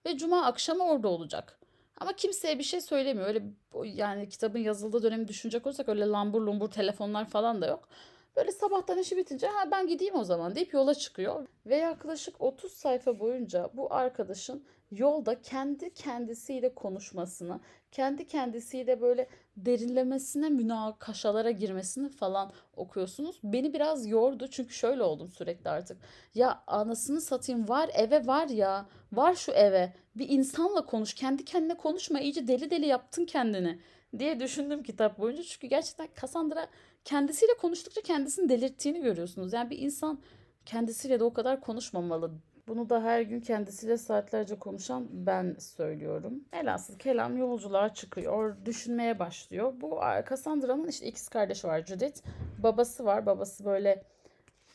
ve 0.07 0.17
cuma 0.19 0.45
akşamı 0.45 0.85
orada 0.85 1.09
olacak. 1.09 1.59
Ama 2.01 2.13
kimseye 2.13 2.59
bir 2.59 2.65
şey 2.65 2.81
söylemiyor. 2.81 3.27
Öyle 3.27 3.43
yani 3.85 4.29
kitabın 4.29 4.59
yazıldığı 4.59 5.03
dönemi 5.03 5.29
düşünecek 5.29 5.67
olursak 5.67 5.89
öyle 5.89 6.07
lambur 6.07 6.41
lumbur 6.41 6.71
telefonlar 6.71 7.25
falan 7.25 7.63
da 7.63 7.67
yok. 7.67 7.89
Böyle 8.37 8.53
sabahtan 8.53 8.99
işi 8.99 9.17
bitince 9.17 9.47
ha 9.47 9.71
ben 9.71 9.87
gideyim 9.87 10.15
o 10.15 10.25
zaman 10.25 10.55
deyip 10.55 10.73
yola 10.73 10.95
çıkıyor. 10.95 11.47
Ve 11.67 11.77
yaklaşık 11.77 12.41
30 12.41 12.73
sayfa 12.73 13.19
boyunca 13.19 13.71
bu 13.75 13.95
arkadaşın 13.95 14.65
yolda 14.91 15.43
kendi 15.43 15.95
kendisiyle 15.95 16.75
konuşmasını, 16.75 17.61
kendi 17.93 18.27
kendisiyle 18.27 19.01
böyle 19.01 19.29
derinlemesine 19.57 20.49
münakaşalara 20.49 21.51
girmesini 21.51 22.09
falan 22.09 22.53
okuyorsunuz. 22.77 23.41
Beni 23.45 23.75
biraz 23.75 24.07
yordu 24.07 24.49
çünkü 24.51 24.75
şöyle 24.75 25.03
oldum 25.03 25.29
sürekli 25.29 25.71
artık. 25.71 25.99
Ya 26.35 26.63
anasını 26.67 27.21
satayım 27.21 27.69
var 27.69 27.91
eve 27.95 28.27
var 28.27 28.49
ya. 28.49 28.87
Var 29.13 29.35
şu 29.35 29.53
eve. 29.53 29.93
Bir 30.17 30.29
insanla 30.29 30.87
konuş. 30.87 31.15
Kendi 31.15 31.45
kendine 31.45 31.77
konuşma. 31.77 32.21
iyice 32.21 32.47
deli 32.49 32.71
deli 32.71 32.87
yaptın 32.87 33.25
kendini 33.25 33.79
diye 34.19 34.41
düşündüm 34.41 34.83
kitap 34.83 35.19
boyunca. 35.19 35.43
Çünkü 35.43 35.67
gerçekten 35.67 36.09
Cassandra 36.21 36.67
kendisiyle 37.05 37.53
konuştukça 37.61 38.01
kendisini 38.01 38.49
delirttiğini 38.49 39.01
görüyorsunuz. 39.03 39.53
Yani 39.53 39.71
bir 39.71 39.79
insan 39.79 40.21
kendisiyle 40.67 41.21
de 41.21 41.25
o 41.25 41.33
kadar 41.33 41.61
konuşmamalı. 41.61 42.31
Bunu 42.69 42.91
da 42.91 43.03
her 43.03 43.21
gün 43.21 43.41
kendisiyle 43.41 43.99
saatlerce 43.99 44.59
konuşan 44.59 45.09
ben 45.11 45.57
söylüyorum. 45.59 46.45
Elhasıl 46.53 46.99
kelam 46.99 47.37
yolculuğa 47.37 47.95
çıkıyor, 47.95 48.57
düşünmeye 48.65 49.19
başlıyor. 49.19 49.73
Bu 49.81 50.01
Cassandra'nın 50.29 50.89
işte 50.89 51.07
ikiz 51.07 51.29
kardeşi 51.29 51.67
var 51.67 51.87
Judith. 51.87 52.21
Babası 52.59 53.05
var. 53.05 53.27
Babası 53.27 53.65
böyle 53.65 54.05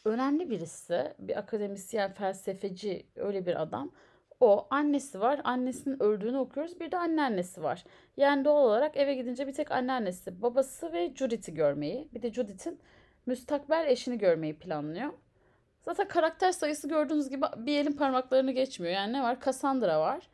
önemli 0.06 0.50
birisi, 0.50 1.14
bir 1.20 1.38
akademisyen, 1.38 2.14
felsefeci, 2.14 3.06
öyle 3.16 3.46
bir 3.46 3.62
adam. 3.62 3.92
O 4.40 4.68
annesi 4.70 5.20
var. 5.20 5.42
Annesinin 5.44 6.04
öldüğünü 6.04 6.38
okuyoruz. 6.38 6.80
Bir 6.80 6.92
de 6.92 6.98
anneannesi 6.98 7.64
var. 7.64 7.84
Yani 8.18 8.46
doğal 8.46 8.64
olarak 8.64 8.98
eve 8.98 9.16
gidince 9.16 9.48
bir 9.48 9.54
tek 9.54 9.72
anneannesi, 9.72 10.42
babası 10.42 10.94
ve 10.94 11.16
Judith'i 11.16 11.54
görmeyi, 11.54 12.10
bir 12.14 12.22
de 12.22 12.34
Judith'in 12.34 12.80
müstakbel 13.26 13.88
eşini 13.88 14.18
görmeyi 14.18 14.60
planlıyor. 14.60 15.14
Zaten 15.82 16.08
karakter 16.08 16.52
sayısı 16.52 16.88
gördüğünüz 16.90 17.30
gibi 17.30 17.46
bir 17.58 17.80
elin 17.80 17.94
parmaklarını 17.94 18.52
geçmiyor. 18.52 18.94
Yani 18.94 19.14
ne 19.14 19.24
var? 19.24 19.38
Cassandra 19.46 20.00
var. 20.00 20.30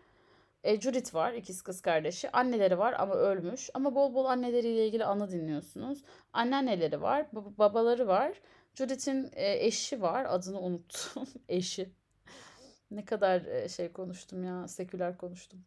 E, 0.63 0.81
Judith 0.81 1.15
var, 1.15 1.33
ikiz 1.33 1.61
kız 1.61 1.81
kardeşi. 1.81 2.31
Anneleri 2.31 2.77
var 2.77 2.95
ama 2.99 3.15
ölmüş. 3.15 3.69
Ama 3.73 3.95
bol 3.95 4.13
bol 4.13 4.25
anneleriyle 4.25 4.87
ilgili 4.87 5.05
anı 5.05 5.31
dinliyorsunuz. 5.31 6.03
Anneanneleri 6.33 7.01
var, 7.01 7.25
babaları 7.33 8.07
var. 8.07 8.41
Judith'in 8.75 9.29
e, 9.33 9.65
eşi 9.65 10.01
var. 10.01 10.25
Adını 10.29 10.59
unuttum. 10.59 11.23
eşi. 11.49 11.89
Ne 12.95 13.05
kadar 13.05 13.67
şey 13.67 13.91
konuştum 13.91 14.43
ya, 14.43 14.67
seküler 14.67 15.17
konuştum. 15.17 15.59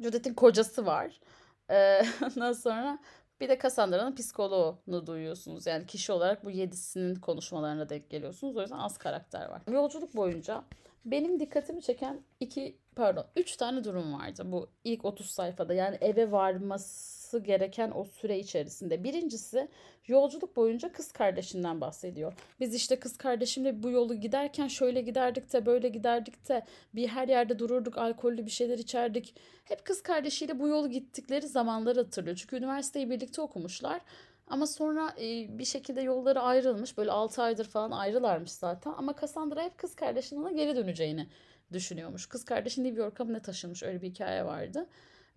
Judith'in 0.00 0.34
kocası 0.34 0.86
var. 0.86 1.20
Ondan 2.22 2.52
sonra 2.52 2.98
bir 3.40 3.48
de 3.48 3.58
Cassandra'nın 3.62 4.14
psikoloğunu 4.14 5.06
duyuyorsunuz. 5.06 5.66
Yani 5.66 5.86
kişi 5.86 6.12
olarak 6.12 6.44
bu 6.44 6.50
yedisinin 6.50 7.14
konuşmalarına 7.14 7.88
denk 7.88 8.10
geliyorsunuz. 8.10 8.56
O 8.56 8.60
yüzden 8.60 8.78
az 8.78 8.98
karakter 8.98 9.48
var. 9.48 9.62
Yolculuk 9.70 10.16
boyunca 10.16 10.64
benim 11.04 11.40
dikkatimi 11.40 11.82
çeken 11.82 12.20
iki 12.40 12.78
pardon 12.96 13.26
üç 13.36 13.56
tane 13.56 13.84
durum 13.84 14.12
vardı 14.12 14.42
bu 14.44 14.68
ilk 14.84 15.04
30 15.04 15.30
sayfada. 15.30 15.74
Yani 15.74 15.96
eve 16.00 16.32
varması 16.32 17.15
gereken 17.32 17.92
o 17.94 18.04
süre 18.04 18.38
içerisinde. 18.38 19.04
Birincisi 19.04 19.68
yolculuk 20.06 20.56
boyunca 20.56 20.92
kız 20.92 21.12
kardeşinden 21.12 21.80
bahsediyor. 21.80 22.32
Biz 22.60 22.74
işte 22.74 22.98
kız 22.98 23.16
kardeşimle 23.16 23.82
bu 23.82 23.90
yolu 23.90 24.14
giderken 24.14 24.68
şöyle 24.68 25.00
giderdik 25.00 25.52
de 25.52 25.66
böyle 25.66 25.88
giderdik 25.88 26.48
de 26.48 26.62
bir 26.94 27.08
her 27.08 27.28
yerde 27.28 27.58
dururduk 27.58 27.98
alkollü 27.98 28.46
bir 28.46 28.50
şeyler 28.50 28.78
içerdik. 28.78 29.34
Hep 29.64 29.84
kız 29.84 30.02
kardeşiyle 30.02 30.58
bu 30.58 30.68
yolu 30.68 30.90
gittikleri 30.90 31.46
zamanları 31.46 32.00
hatırlıyor. 32.00 32.36
Çünkü 32.36 32.56
üniversiteyi 32.56 33.10
birlikte 33.10 33.42
okumuşlar. 33.42 34.00
Ama 34.48 34.66
sonra 34.66 35.14
e, 35.20 35.58
bir 35.58 35.64
şekilde 35.64 36.00
yolları 36.00 36.40
ayrılmış. 36.40 36.98
Böyle 36.98 37.10
6 37.10 37.42
aydır 37.42 37.64
falan 37.64 37.90
ayrılarmış 37.90 38.52
zaten. 38.52 38.94
Ama 38.96 39.14
Cassandra 39.20 39.62
hep 39.62 39.78
kız 39.78 39.94
kardeşinin 39.94 40.40
ona 40.40 40.52
geri 40.52 40.76
döneceğini 40.76 41.26
düşünüyormuş. 41.72 42.26
Kız 42.26 42.44
kardeşi 42.44 42.84
New 42.84 43.02
York'a 43.02 43.24
mı 43.24 43.32
ne 43.32 43.42
taşınmış 43.42 43.82
öyle 43.82 44.02
bir 44.02 44.08
hikaye 44.08 44.44
vardı. 44.44 44.86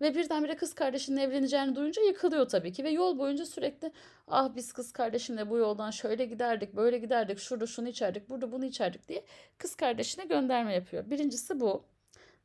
Ve 0.00 0.14
birdenbire 0.14 0.56
kız 0.56 0.74
kardeşinin 0.74 1.16
evleneceğini 1.16 1.76
duyunca 1.76 2.02
yıkılıyor 2.02 2.48
tabii 2.48 2.72
ki. 2.72 2.84
Ve 2.84 2.90
yol 2.90 3.18
boyunca 3.18 3.46
sürekli 3.46 3.92
ah 4.28 4.56
biz 4.56 4.72
kız 4.72 4.92
kardeşimle 4.92 5.50
bu 5.50 5.56
yoldan 5.58 5.90
şöyle 5.90 6.24
giderdik, 6.24 6.76
böyle 6.76 6.98
giderdik, 6.98 7.38
şurada 7.38 7.66
şunu 7.66 7.88
içerdik, 7.88 8.30
burada 8.30 8.52
bunu 8.52 8.64
içerdik 8.64 9.08
diye 9.08 9.24
kız 9.58 9.74
kardeşine 9.74 10.24
gönderme 10.24 10.74
yapıyor. 10.74 11.10
Birincisi 11.10 11.60
bu. 11.60 11.84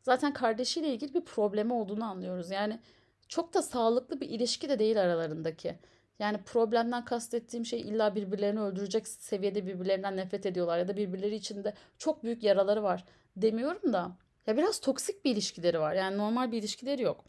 Zaten 0.01 0.33
kardeşiyle 0.33 0.93
ilgili 0.93 1.13
bir 1.13 1.21
problemi 1.21 1.73
olduğunu 1.73 2.05
anlıyoruz. 2.05 2.51
Yani 2.51 2.79
çok 3.27 3.53
da 3.53 3.61
sağlıklı 3.61 4.21
bir 4.21 4.29
ilişki 4.29 4.69
de 4.69 4.79
değil 4.79 5.01
aralarındaki. 5.01 5.75
Yani 6.19 6.37
problemden 6.37 7.05
kastettiğim 7.05 7.65
şey 7.65 7.81
illa 7.81 8.15
birbirlerini 8.15 8.61
öldürecek 8.61 9.07
seviyede 9.07 9.65
birbirlerinden 9.67 10.17
nefret 10.17 10.45
ediyorlar 10.45 10.77
ya 10.77 10.87
da 10.87 10.97
birbirleri 10.97 11.35
içinde 11.35 11.73
çok 11.97 12.23
büyük 12.23 12.43
yaraları 12.43 12.83
var 12.83 13.05
demiyorum 13.37 13.93
da 13.93 14.11
ya 14.47 14.57
biraz 14.57 14.79
toksik 14.79 15.25
bir 15.25 15.31
ilişkileri 15.31 15.79
var. 15.79 15.93
Yani 15.93 16.17
normal 16.17 16.51
bir 16.51 16.57
ilişkileri 16.57 17.01
yok. 17.01 17.25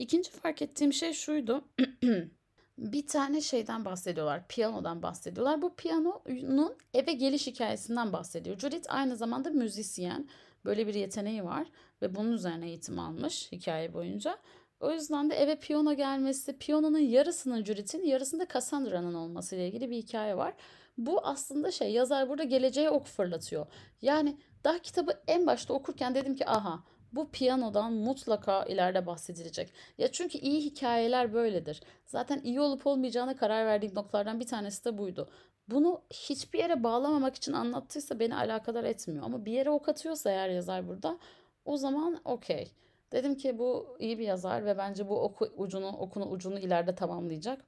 İkinci 0.00 0.30
fark 0.30 0.62
ettiğim 0.62 0.92
şey 0.92 1.12
şuydu. 1.12 1.64
bir 2.78 3.06
tane 3.06 3.40
şeyden 3.40 3.84
bahsediyorlar. 3.84 4.48
Piyanodan 4.48 5.02
bahsediyorlar. 5.02 5.62
Bu 5.62 5.74
piyanonun 5.74 6.76
eve 6.94 7.12
geliş 7.12 7.46
hikayesinden 7.46 8.12
bahsediyor. 8.12 8.58
Judith 8.58 8.94
aynı 8.94 9.16
zamanda 9.16 9.50
müzisyen. 9.50 10.28
Böyle 10.64 10.86
bir 10.86 10.94
yeteneği 10.94 11.44
var 11.44 11.66
ve 12.02 12.14
bunun 12.14 12.32
üzerine 12.32 12.66
eğitim 12.66 12.98
almış 12.98 13.52
hikaye 13.52 13.94
boyunca. 13.94 14.38
O 14.80 14.92
yüzden 14.92 15.30
de 15.30 15.34
eve 15.34 15.58
piyano 15.58 15.94
gelmesi, 15.94 16.58
piyanonun 16.58 16.98
yarısının 16.98 17.64
Judith'in, 17.64 18.04
yarısında 18.04 18.46
Cassandra'nın 18.52 19.14
olması 19.14 19.56
ile 19.56 19.68
ilgili 19.68 19.90
bir 19.90 19.96
hikaye 19.96 20.36
var. 20.36 20.54
Bu 20.98 21.26
aslında 21.26 21.70
şey 21.70 21.92
yazar 21.92 22.28
burada 22.28 22.44
geleceğe 22.44 22.90
ok 22.90 23.06
fırlatıyor. 23.06 23.66
Yani 24.02 24.36
daha 24.64 24.78
kitabı 24.78 25.12
en 25.26 25.46
başta 25.46 25.74
okurken 25.74 26.14
dedim 26.14 26.36
ki 26.36 26.48
aha 26.48 26.84
bu 27.12 27.30
piyanodan 27.30 27.92
mutlaka 27.92 28.64
ileride 28.64 29.06
bahsedilecek. 29.06 29.72
Ya 29.98 30.12
çünkü 30.12 30.38
iyi 30.38 30.60
hikayeler 30.60 31.32
böyledir. 31.34 31.82
Zaten 32.06 32.40
iyi 32.44 32.60
olup 32.60 32.86
olmayacağına 32.86 33.36
karar 33.36 33.66
verdiğim 33.66 33.94
noktalardan 33.94 34.40
bir 34.40 34.46
tanesi 34.46 34.84
de 34.84 34.98
buydu. 34.98 35.30
Bunu 35.68 36.02
hiçbir 36.10 36.58
yere 36.58 36.82
bağlamamak 36.82 37.36
için 37.36 37.52
anlattıysa 37.52 38.18
beni 38.18 38.36
alakadar 38.36 38.84
etmiyor. 38.84 39.24
Ama 39.24 39.44
bir 39.44 39.52
yere 39.52 39.70
ok 39.70 39.88
atıyorsa 39.88 40.30
eğer 40.30 40.48
yazar 40.48 40.88
burada 40.88 41.18
o 41.64 41.76
zaman 41.76 42.20
okey. 42.24 42.72
Dedim 43.12 43.34
ki 43.34 43.58
bu 43.58 43.96
iyi 43.98 44.18
bir 44.18 44.24
yazar 44.24 44.66
ve 44.66 44.78
bence 44.78 45.08
bu 45.08 45.20
oku 45.20 45.44
ucunu, 45.56 45.88
okunu 45.88 46.24
ucunu 46.30 46.58
ileride 46.58 46.94
tamamlayacak. 46.94 47.64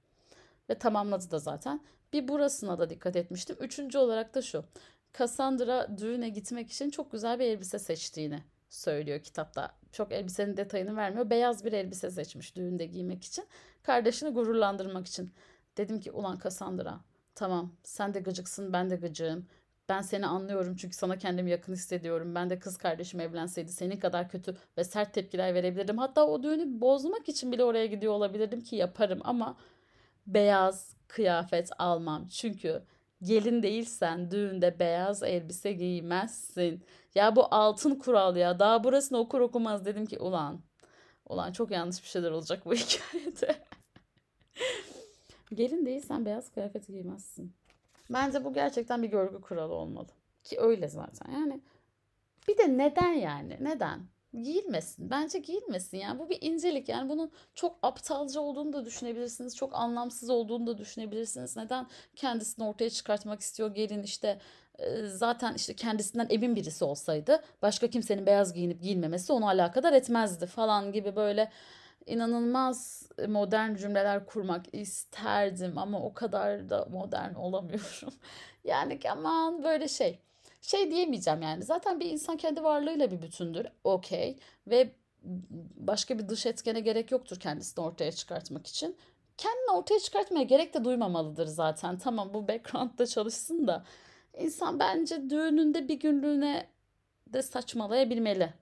Ve 0.70 0.78
tamamladı 0.78 1.30
da 1.30 1.38
zaten. 1.38 1.80
Bir 2.12 2.28
burasına 2.28 2.78
da 2.78 2.90
dikkat 2.90 3.16
etmiştim. 3.16 3.56
Üçüncü 3.60 3.98
olarak 3.98 4.34
da 4.34 4.42
şu. 4.42 4.64
Cassandra 5.18 5.98
düğüne 5.98 6.28
gitmek 6.28 6.70
için 6.70 6.90
çok 6.90 7.12
güzel 7.12 7.38
bir 7.38 7.44
elbise 7.44 7.78
seçtiğini 7.78 8.42
söylüyor 8.72 9.20
kitapta. 9.20 9.74
Çok 9.92 10.12
elbisenin 10.12 10.56
detayını 10.56 10.96
vermiyor. 10.96 11.30
Beyaz 11.30 11.64
bir 11.64 11.72
elbise 11.72 12.10
seçmiş 12.10 12.56
düğünde 12.56 12.86
giymek 12.86 13.24
için. 13.24 13.44
Kardeşini 13.82 14.30
gururlandırmak 14.30 15.06
için. 15.06 15.32
Dedim 15.76 16.00
ki 16.00 16.12
ulan 16.12 16.38
Cassandra 16.44 17.00
tamam 17.34 17.72
sen 17.82 18.14
de 18.14 18.20
gıcıksın 18.20 18.72
ben 18.72 18.90
de 18.90 18.96
gıcığım. 18.96 19.46
Ben 19.88 20.02
seni 20.02 20.26
anlıyorum 20.26 20.76
çünkü 20.76 20.96
sana 20.96 21.18
kendimi 21.18 21.50
yakın 21.50 21.72
hissediyorum. 21.72 22.34
Ben 22.34 22.50
de 22.50 22.58
kız 22.58 22.76
kardeşim 22.76 23.20
evlenseydi 23.20 23.72
senin 23.72 23.96
kadar 23.96 24.28
kötü 24.28 24.56
ve 24.78 24.84
sert 24.84 25.14
tepkiler 25.14 25.54
verebilirdim. 25.54 25.98
Hatta 25.98 26.26
o 26.26 26.42
düğünü 26.42 26.80
bozmak 26.80 27.28
için 27.28 27.52
bile 27.52 27.64
oraya 27.64 27.86
gidiyor 27.86 28.12
olabilirdim 28.12 28.60
ki 28.60 28.76
yaparım 28.76 29.20
ama 29.24 29.56
beyaz 30.26 30.96
kıyafet 31.08 31.70
almam. 31.78 32.28
Çünkü 32.28 32.82
gelin 33.22 33.62
değilsen 33.62 34.30
düğünde 34.30 34.78
beyaz 34.78 35.22
elbise 35.22 35.72
giymezsin. 35.72 36.84
Ya 37.14 37.36
bu 37.36 37.54
altın 37.54 37.94
kural 37.94 38.36
ya. 38.36 38.58
Daha 38.58 38.84
burasını 38.84 39.18
okur 39.18 39.40
okumaz 39.40 39.84
dedim 39.84 40.06
ki 40.06 40.18
ulan. 40.18 40.60
Ulan 41.28 41.52
çok 41.52 41.70
yanlış 41.70 42.02
bir 42.02 42.08
şeyler 42.08 42.30
olacak 42.30 42.66
bu 42.66 42.74
hikayede. 42.74 43.56
gelin 45.54 45.86
değilsen 45.86 46.24
beyaz 46.24 46.52
kıyafet 46.52 46.86
giymezsin. 46.86 47.52
Bence 48.10 48.44
bu 48.44 48.52
gerçekten 48.52 49.02
bir 49.02 49.08
görgü 49.08 49.40
kuralı 49.40 49.74
olmalı. 49.74 50.08
Ki 50.44 50.60
öyle 50.60 50.88
zaten. 50.88 51.32
Yani 51.32 51.60
bir 52.48 52.58
de 52.58 52.78
neden 52.78 53.12
yani? 53.12 53.58
Neden? 53.60 54.00
Giyilmesin. 54.32 55.10
Bence 55.10 55.38
giyilmesin. 55.38 55.98
Yani 55.98 56.18
bu 56.18 56.28
bir 56.30 56.38
incelik. 56.40 56.88
Yani 56.88 57.08
bunun 57.08 57.32
çok 57.54 57.78
aptalca 57.82 58.40
olduğunu 58.40 58.72
da 58.72 58.84
düşünebilirsiniz. 58.84 59.56
Çok 59.56 59.74
anlamsız 59.74 60.30
olduğunu 60.30 60.66
da 60.66 60.78
düşünebilirsiniz. 60.78 61.56
Neden 61.56 61.86
kendisini 62.16 62.64
ortaya 62.64 62.90
çıkartmak 62.90 63.40
istiyor? 63.40 63.74
Gelin 63.74 64.02
işte 64.02 64.38
zaten 65.04 65.54
işte 65.54 65.74
kendisinden 65.76 66.26
emin 66.30 66.56
birisi 66.56 66.84
olsaydı 66.84 67.42
başka 67.62 67.90
kimsenin 67.90 68.26
beyaz 68.26 68.52
giyinip 68.52 68.82
giyinmemesi 68.82 69.32
onu 69.32 69.48
alakadar 69.48 69.92
etmezdi 69.92 70.46
falan 70.46 70.92
gibi 70.92 71.16
böyle 71.16 71.50
inanılmaz 72.06 73.08
modern 73.28 73.74
cümleler 73.74 74.26
kurmak 74.26 74.74
isterdim 74.74 75.78
ama 75.78 76.02
o 76.02 76.14
kadar 76.14 76.70
da 76.70 76.86
modern 76.90 77.34
olamıyorum. 77.34 78.14
yani 78.64 78.98
aman 79.10 79.62
böyle 79.64 79.88
şey. 79.88 80.18
Şey 80.62 80.90
diyemeyeceğim 80.90 81.42
yani. 81.42 81.64
Zaten 81.64 82.00
bir 82.00 82.10
insan 82.10 82.36
kendi 82.36 82.62
varlığıyla 82.64 83.10
bir 83.10 83.22
bütündür. 83.22 83.66
Okey. 83.84 84.36
Ve 84.66 84.92
başka 85.76 86.18
bir 86.18 86.28
dış 86.28 86.46
etkene 86.46 86.80
gerek 86.80 87.10
yoktur 87.10 87.40
kendisini 87.40 87.84
ortaya 87.84 88.12
çıkartmak 88.12 88.66
için. 88.66 88.96
Kendini 89.38 89.70
ortaya 89.70 90.00
çıkartmaya 90.00 90.44
gerek 90.44 90.74
de 90.74 90.84
duymamalıdır 90.84 91.46
zaten. 91.46 91.98
Tamam 91.98 92.34
bu 92.34 92.48
background'da 92.48 93.06
çalışsın 93.06 93.66
da. 93.66 93.84
insan 94.38 94.78
bence 94.78 95.30
düğününde 95.30 95.88
bir 95.88 96.00
günlüğüne 96.00 96.66
de 97.26 97.42
saçmalayabilmeli. 97.42 98.52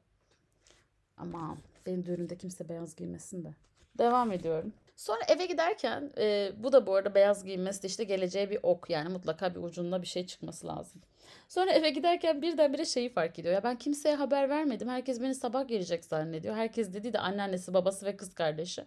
Aman 1.17 1.59
benim 1.87 2.07
düğünümde 2.07 2.37
kimse 2.39 2.69
beyaz 2.69 2.97
giymesin 2.97 3.45
de. 3.45 3.55
Devam 3.99 4.33
ediyorum. 4.33 4.73
Sonra 4.97 5.21
eve 5.29 5.47
giderken 5.47 6.11
e, 6.19 6.53
bu 6.57 6.73
da 6.73 6.87
bu 6.87 6.95
arada 6.95 7.15
beyaz 7.15 7.45
giyinmesi 7.45 7.83
de 7.83 7.87
işte 7.87 8.05
geleceğe 8.05 8.51
bir 8.51 8.59
ok 8.63 8.91
yani 8.91 9.09
mutlaka 9.09 9.55
bir 9.55 9.61
ucunda 9.61 10.03
bir 10.03 10.07
şey 10.07 10.27
çıkması 10.27 10.67
lazım. 10.67 11.03
Sonra 11.49 11.73
eve 11.73 11.91
giderken 11.91 12.43
birdenbire 12.43 12.85
şeyi 12.85 13.09
fark 13.09 13.39
ediyor. 13.39 13.55
Ya 13.55 13.63
ben 13.65 13.79
kimseye 13.79 14.15
haber 14.15 14.49
vermedim. 14.49 14.89
Herkes 14.89 15.21
beni 15.21 15.35
sabah 15.35 15.69
gelecek 15.69 16.05
zannediyor. 16.05 16.55
Herkes 16.55 16.93
dedi 16.95 17.13
de 17.13 17.19
anneannesi, 17.19 17.75
babası 17.75 18.07
ve 18.07 18.17
kız 18.17 18.35
kardeşi. 18.35 18.85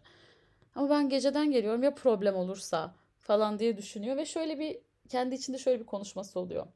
Ama 0.75 0.89
ben 0.89 1.09
geceden 1.09 1.51
geliyorum 1.51 1.83
ya 1.83 1.95
problem 1.95 2.35
olursa 2.35 2.95
falan 3.19 3.59
diye 3.59 3.77
düşünüyor 3.77 4.17
ve 4.17 4.25
şöyle 4.25 4.59
bir 4.59 4.77
kendi 5.09 5.35
içinde 5.35 5.57
şöyle 5.57 5.79
bir 5.79 5.85
konuşması 5.85 6.39
oluyor. 6.39 6.67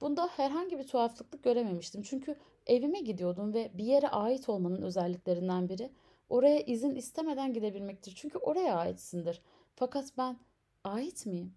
Bunda 0.00 0.28
herhangi 0.36 0.78
bir 0.78 0.86
tuhaflıklık 0.86 1.42
görememiştim. 1.42 2.02
Çünkü 2.02 2.36
evime 2.66 3.00
gidiyordum 3.00 3.54
ve 3.54 3.70
bir 3.74 3.84
yere 3.84 4.08
ait 4.08 4.48
olmanın 4.48 4.82
özelliklerinden 4.82 5.68
biri 5.68 5.90
oraya 6.28 6.60
izin 6.60 6.94
istemeden 6.94 7.52
gidebilmektir. 7.52 8.12
Çünkü 8.16 8.38
oraya 8.38 8.74
aitsindir. 8.74 9.42
Fakat 9.74 10.04
ben 10.18 10.36
ait 10.84 11.26
miyim? 11.26 11.54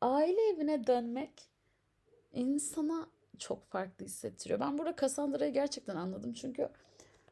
Aile 0.00 0.42
evine 0.42 0.86
dönmek 0.86 1.49
insana 2.32 3.06
çok 3.38 3.66
farklı 3.66 4.04
hissettiriyor. 4.04 4.60
Ben 4.60 4.78
burada 4.78 4.96
Cassandra'yı 5.00 5.52
gerçekten 5.52 5.96
anladım. 5.96 6.32
Çünkü 6.32 6.68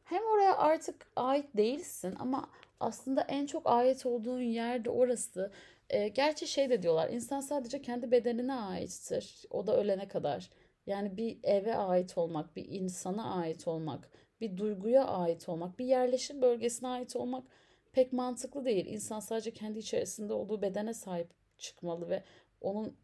hem 0.03 0.23
oraya 0.23 0.57
artık 0.57 1.07
ait 1.15 1.57
değilsin 1.57 2.15
ama 2.19 2.49
aslında 2.79 3.21
en 3.21 3.45
çok 3.45 3.61
ait 3.65 4.05
olduğun 4.05 4.41
yer 4.41 4.85
de 4.85 4.89
orası. 4.89 5.51
E, 5.89 6.07
gerçi 6.07 6.47
şey 6.47 6.69
de 6.69 6.81
diyorlar, 6.81 7.09
insan 7.09 7.39
sadece 7.39 7.81
kendi 7.81 8.11
bedenine 8.11 8.53
aittir. 8.53 9.45
O 9.49 9.67
da 9.67 9.77
ölene 9.77 10.07
kadar. 10.07 10.49
Yani 10.87 11.17
bir 11.17 11.39
eve 11.43 11.75
ait 11.75 12.17
olmak, 12.17 12.55
bir 12.55 12.65
insana 12.69 13.35
ait 13.35 13.67
olmak, 13.67 14.09
bir 14.41 14.57
duyguya 14.57 15.05
ait 15.05 15.49
olmak, 15.49 15.79
bir 15.79 15.85
yerleşim 15.85 16.41
bölgesine 16.41 16.87
ait 16.89 17.15
olmak 17.15 17.43
pek 17.91 18.13
mantıklı 18.13 18.65
değil. 18.65 18.85
İnsan 18.85 19.19
sadece 19.19 19.51
kendi 19.51 19.79
içerisinde 19.79 20.33
olduğu 20.33 20.61
bedene 20.61 20.93
sahip 20.93 21.29
çıkmalı 21.57 22.09
ve 22.09 22.23
onun 22.61 22.97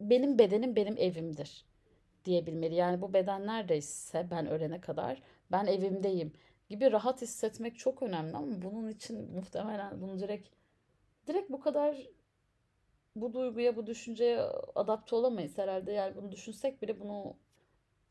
benim 0.00 0.38
bedenim 0.38 0.76
benim 0.76 0.96
evimdir 0.98 1.64
diyebilmeli. 2.24 2.74
Yani 2.74 3.02
bu 3.02 3.12
beden 3.12 3.46
neredeyse 3.46 4.26
ben 4.30 4.46
ölene 4.46 4.80
kadar 4.80 5.22
ben 5.52 5.66
evimdeyim 5.66 6.32
gibi 6.68 6.92
rahat 6.92 7.22
hissetmek 7.22 7.78
çok 7.78 8.02
önemli 8.02 8.36
ama 8.36 8.62
bunun 8.62 8.88
için 8.88 9.32
muhtemelen 9.34 10.00
bunu 10.00 10.18
direkt 10.20 10.48
direkt 11.26 11.50
bu 11.50 11.60
kadar 11.60 11.96
bu 13.16 13.32
duyguya, 13.32 13.76
bu 13.76 13.86
düşünceye 13.86 14.40
adapte 14.74 15.16
olamayız 15.16 15.58
herhalde. 15.58 15.92
Yani 15.92 16.16
bunu 16.16 16.32
düşünsek 16.32 16.82
bile 16.82 17.00
bunu 17.00 17.36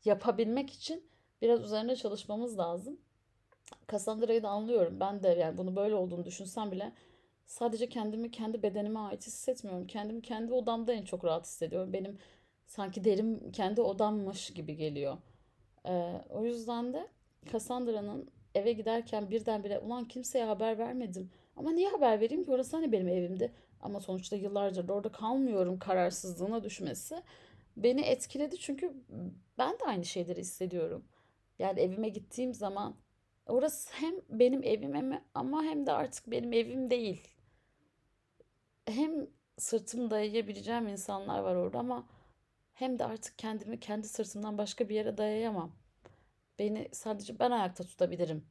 yapabilmek 0.04 0.70
için 0.70 1.04
biraz 1.42 1.62
üzerine 1.62 1.96
çalışmamız 1.96 2.58
lazım. 2.58 3.00
Cassandra'yı 3.90 4.42
da 4.42 4.48
anlıyorum. 4.48 5.00
Ben 5.00 5.22
de 5.22 5.28
yani 5.28 5.58
bunu 5.58 5.76
böyle 5.76 5.94
olduğunu 5.94 6.24
düşünsem 6.24 6.72
bile 6.72 6.92
sadece 7.50 7.88
kendimi 7.88 8.30
kendi 8.30 8.62
bedenime 8.62 9.00
ait 9.00 9.26
hissetmiyorum. 9.26 9.86
Kendimi 9.86 10.22
kendi 10.22 10.52
odamda 10.52 10.92
en 10.92 11.04
çok 11.04 11.24
rahat 11.24 11.46
hissediyorum. 11.46 11.92
Benim 11.92 12.18
sanki 12.66 13.04
derim 13.04 13.52
kendi 13.52 13.80
odammış 13.80 14.50
gibi 14.50 14.76
geliyor. 14.76 15.16
Ee, 15.86 16.24
o 16.30 16.44
yüzden 16.44 16.92
de 16.92 17.08
Cassandra'nın 17.52 18.30
eve 18.54 18.72
giderken 18.72 19.30
birdenbire 19.30 19.78
ulan 19.78 20.04
kimseye 20.08 20.44
haber 20.44 20.78
vermedim. 20.78 21.30
Ama 21.56 21.70
niye 21.70 21.88
haber 21.88 22.20
vereyim 22.20 22.44
ki 22.44 22.50
orası 22.50 22.76
hani 22.76 22.92
benim 22.92 23.08
evimde. 23.08 23.52
Ama 23.80 24.00
sonuçta 24.00 24.36
yıllardır 24.36 24.88
da 24.88 24.92
orada 24.92 25.12
kalmıyorum 25.12 25.78
kararsızlığına 25.78 26.64
düşmesi 26.64 27.22
beni 27.76 28.00
etkiledi. 28.00 28.58
Çünkü 28.58 28.92
ben 29.58 29.72
de 29.72 29.84
aynı 29.86 30.04
şeyleri 30.04 30.40
hissediyorum. 30.40 31.04
Yani 31.58 31.80
evime 31.80 32.08
gittiğim 32.08 32.54
zaman 32.54 32.94
orası 33.46 33.90
hem 33.92 34.14
benim 34.30 34.62
evim 34.62 35.14
ama 35.34 35.62
hem 35.62 35.86
de 35.86 35.92
artık 35.92 36.30
benim 36.30 36.52
evim 36.52 36.90
değil. 36.90 37.28
Hem 38.86 39.26
sırtımı 39.58 40.10
dayayabileceğim 40.10 40.88
insanlar 40.88 41.38
var 41.38 41.54
orada 41.54 41.78
ama 41.78 42.06
hem 42.72 42.98
de 42.98 43.04
artık 43.04 43.38
kendimi 43.38 43.80
kendi 43.80 44.08
sırtımdan 44.08 44.58
başka 44.58 44.88
bir 44.88 44.94
yere 44.94 45.18
dayayamam. 45.18 45.72
Beni 46.58 46.88
sadece 46.92 47.38
ben 47.38 47.50
ayakta 47.50 47.84
tutabilirim 47.84 48.44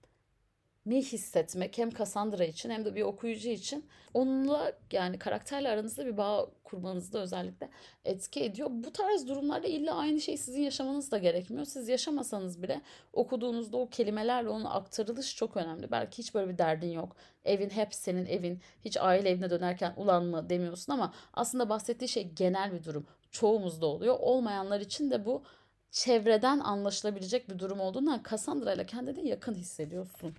mi 0.85 1.01
hissetmek 1.01 1.77
hem 1.77 1.89
Cassandra 1.89 2.43
için 2.43 2.69
hem 2.69 2.85
de 2.85 2.95
bir 2.95 3.01
okuyucu 3.01 3.49
için 3.49 3.85
onunla 4.13 4.71
yani 4.91 5.19
karakterle 5.19 5.69
aranızda 5.69 6.05
bir 6.05 6.17
bağ 6.17 6.47
kurmanızda 6.63 7.19
özellikle 7.19 7.69
etki 8.05 8.43
ediyor. 8.43 8.69
Bu 8.71 8.91
tarz 8.91 9.27
durumlarda 9.27 9.67
illa 9.67 9.95
aynı 9.95 10.21
şey 10.21 10.37
sizin 10.37 10.61
yaşamanız 10.61 11.11
da 11.11 11.17
gerekmiyor. 11.17 11.65
Siz 11.65 11.89
yaşamasanız 11.89 12.63
bile 12.63 12.81
okuduğunuzda 13.13 13.77
o 13.77 13.89
kelimelerle 13.89 14.49
onun 14.49 14.65
aktarılış 14.65 15.35
çok 15.35 15.57
önemli. 15.57 15.91
Belki 15.91 16.17
hiç 16.17 16.35
böyle 16.35 16.51
bir 16.51 16.57
derdin 16.57 16.91
yok. 16.91 17.15
Evin 17.45 17.69
hep 17.69 17.95
senin 17.95 18.25
evin. 18.25 18.61
Hiç 18.85 18.97
aile 18.97 19.29
evine 19.29 19.49
dönerken 19.49 19.93
ulan 19.97 20.25
mı 20.25 20.49
demiyorsun 20.49 20.93
ama 20.93 21.13
aslında 21.33 21.69
bahsettiği 21.69 22.09
şey 22.09 22.31
genel 22.33 22.73
bir 22.73 22.83
durum. 22.83 23.07
Çoğumuzda 23.31 23.85
oluyor. 23.85 24.15
Olmayanlar 24.19 24.79
için 24.79 25.11
de 25.11 25.25
bu 25.25 25.43
çevreden 25.91 26.59
anlaşılabilecek 26.59 27.49
bir 27.49 27.59
durum 27.59 27.79
olduğundan 27.79 28.23
Cassandra 28.29 28.73
ile 28.73 28.85
kendini 28.85 29.27
yakın 29.27 29.53
hissediyorsun. 29.53 30.35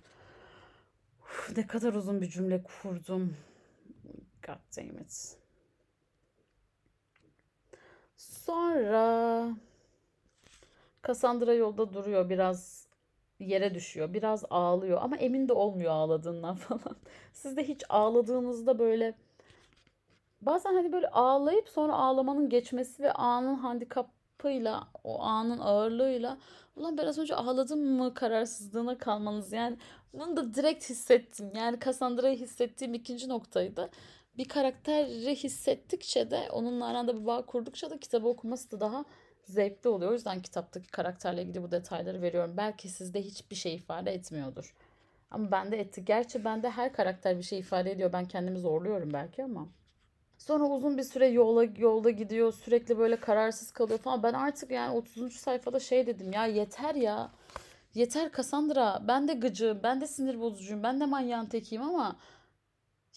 Uf, 1.31 1.57
ne 1.57 1.67
kadar 1.67 1.93
uzun 1.93 2.21
bir 2.21 2.29
cümle 2.29 2.63
kurdum. 2.63 3.37
God 4.47 4.77
damn 4.77 4.97
it. 4.99 5.37
Sonra 8.17 9.47
Cassandra 11.07 11.53
yolda 11.53 11.93
duruyor 11.93 12.29
biraz 12.29 12.87
yere 13.39 13.75
düşüyor. 13.75 14.13
Biraz 14.13 14.45
ağlıyor 14.49 14.99
ama 15.01 15.17
emin 15.17 15.49
de 15.49 15.53
olmuyor 15.53 15.91
ağladığından 15.91 16.55
falan. 16.67 16.97
Siz 17.33 17.57
de 17.57 17.67
hiç 17.67 17.83
ağladığınızda 17.89 18.79
böyle 18.79 19.13
bazen 20.41 20.73
hani 20.73 20.91
böyle 20.91 21.07
ağlayıp 21.09 21.69
sonra 21.69 21.93
ağlamanın 21.93 22.49
geçmesi 22.49 23.03
ve 23.03 23.11
anın 23.13 23.55
handikapıyla 24.41 24.87
o 25.03 25.21
anın 25.21 25.59
ağırlığıyla 25.59 26.37
ulan 26.75 26.97
biraz 26.97 27.17
önce 27.17 27.35
ağladım 27.35 27.79
mı 27.79 28.13
kararsızlığına 28.13 28.97
kalmanız 28.97 29.53
yani 29.53 29.77
bunu 30.13 30.37
da 30.37 30.53
direkt 30.53 30.89
hissettim. 30.89 31.51
Yani 31.55 31.79
Cassandra'yı 31.79 32.37
hissettiğim 32.37 32.93
ikinci 32.93 33.29
noktaydı. 33.29 33.89
Bir 34.37 34.47
karakteri 34.47 35.35
hissettikçe 35.35 36.31
de 36.31 36.49
onunla 36.51 36.85
aranda 36.85 37.21
bir 37.21 37.25
bağ 37.25 37.45
kurdukça 37.45 37.89
da 37.89 37.97
kitabı 37.99 38.27
okuması 38.27 38.71
da 38.71 38.79
daha 38.79 39.05
zevkli 39.43 39.89
oluyor. 39.89 40.11
O 40.11 40.13
yüzden 40.13 40.41
kitaptaki 40.41 40.91
karakterle 40.91 41.41
ilgili 41.43 41.63
bu 41.63 41.71
detayları 41.71 42.21
veriyorum. 42.21 42.53
Belki 42.57 42.89
sizde 42.89 43.21
hiçbir 43.21 43.55
şey 43.55 43.75
ifade 43.75 44.13
etmiyordur. 44.13 44.75
Ama 45.31 45.51
bende 45.51 45.79
etti. 45.79 46.05
Gerçi 46.05 46.45
bende 46.45 46.69
her 46.69 46.93
karakter 46.93 47.37
bir 47.37 47.43
şey 47.43 47.59
ifade 47.59 47.91
ediyor. 47.91 48.13
Ben 48.13 48.25
kendimi 48.25 48.59
zorluyorum 48.59 49.13
belki 49.13 49.43
ama. 49.43 49.67
Sonra 50.41 50.63
uzun 50.63 50.97
bir 50.97 51.03
süre 51.03 51.27
yola 51.27 51.63
yolda 51.63 52.09
gidiyor. 52.09 52.53
Sürekli 52.53 52.97
böyle 52.97 53.15
kararsız 53.15 53.71
kalıyor 53.71 53.99
falan. 53.99 54.23
Ben 54.23 54.33
artık 54.33 54.71
yani 54.71 54.97
30. 54.97 55.33
sayfada 55.33 55.79
şey 55.79 56.07
dedim 56.07 56.31
ya 56.33 56.45
yeter 56.45 56.95
ya. 56.95 57.31
Yeter 57.93 58.31
Cassandra. 58.31 59.03
Ben 59.07 59.27
de 59.27 59.33
gıcığım. 59.33 59.83
Ben 59.83 60.01
de 60.01 60.07
sinir 60.07 60.39
bozucuyum. 60.39 60.83
Ben 60.83 60.99
de 60.99 61.05
manyağın 61.05 61.45
tekiyim 61.45 61.83
ama 61.83 62.15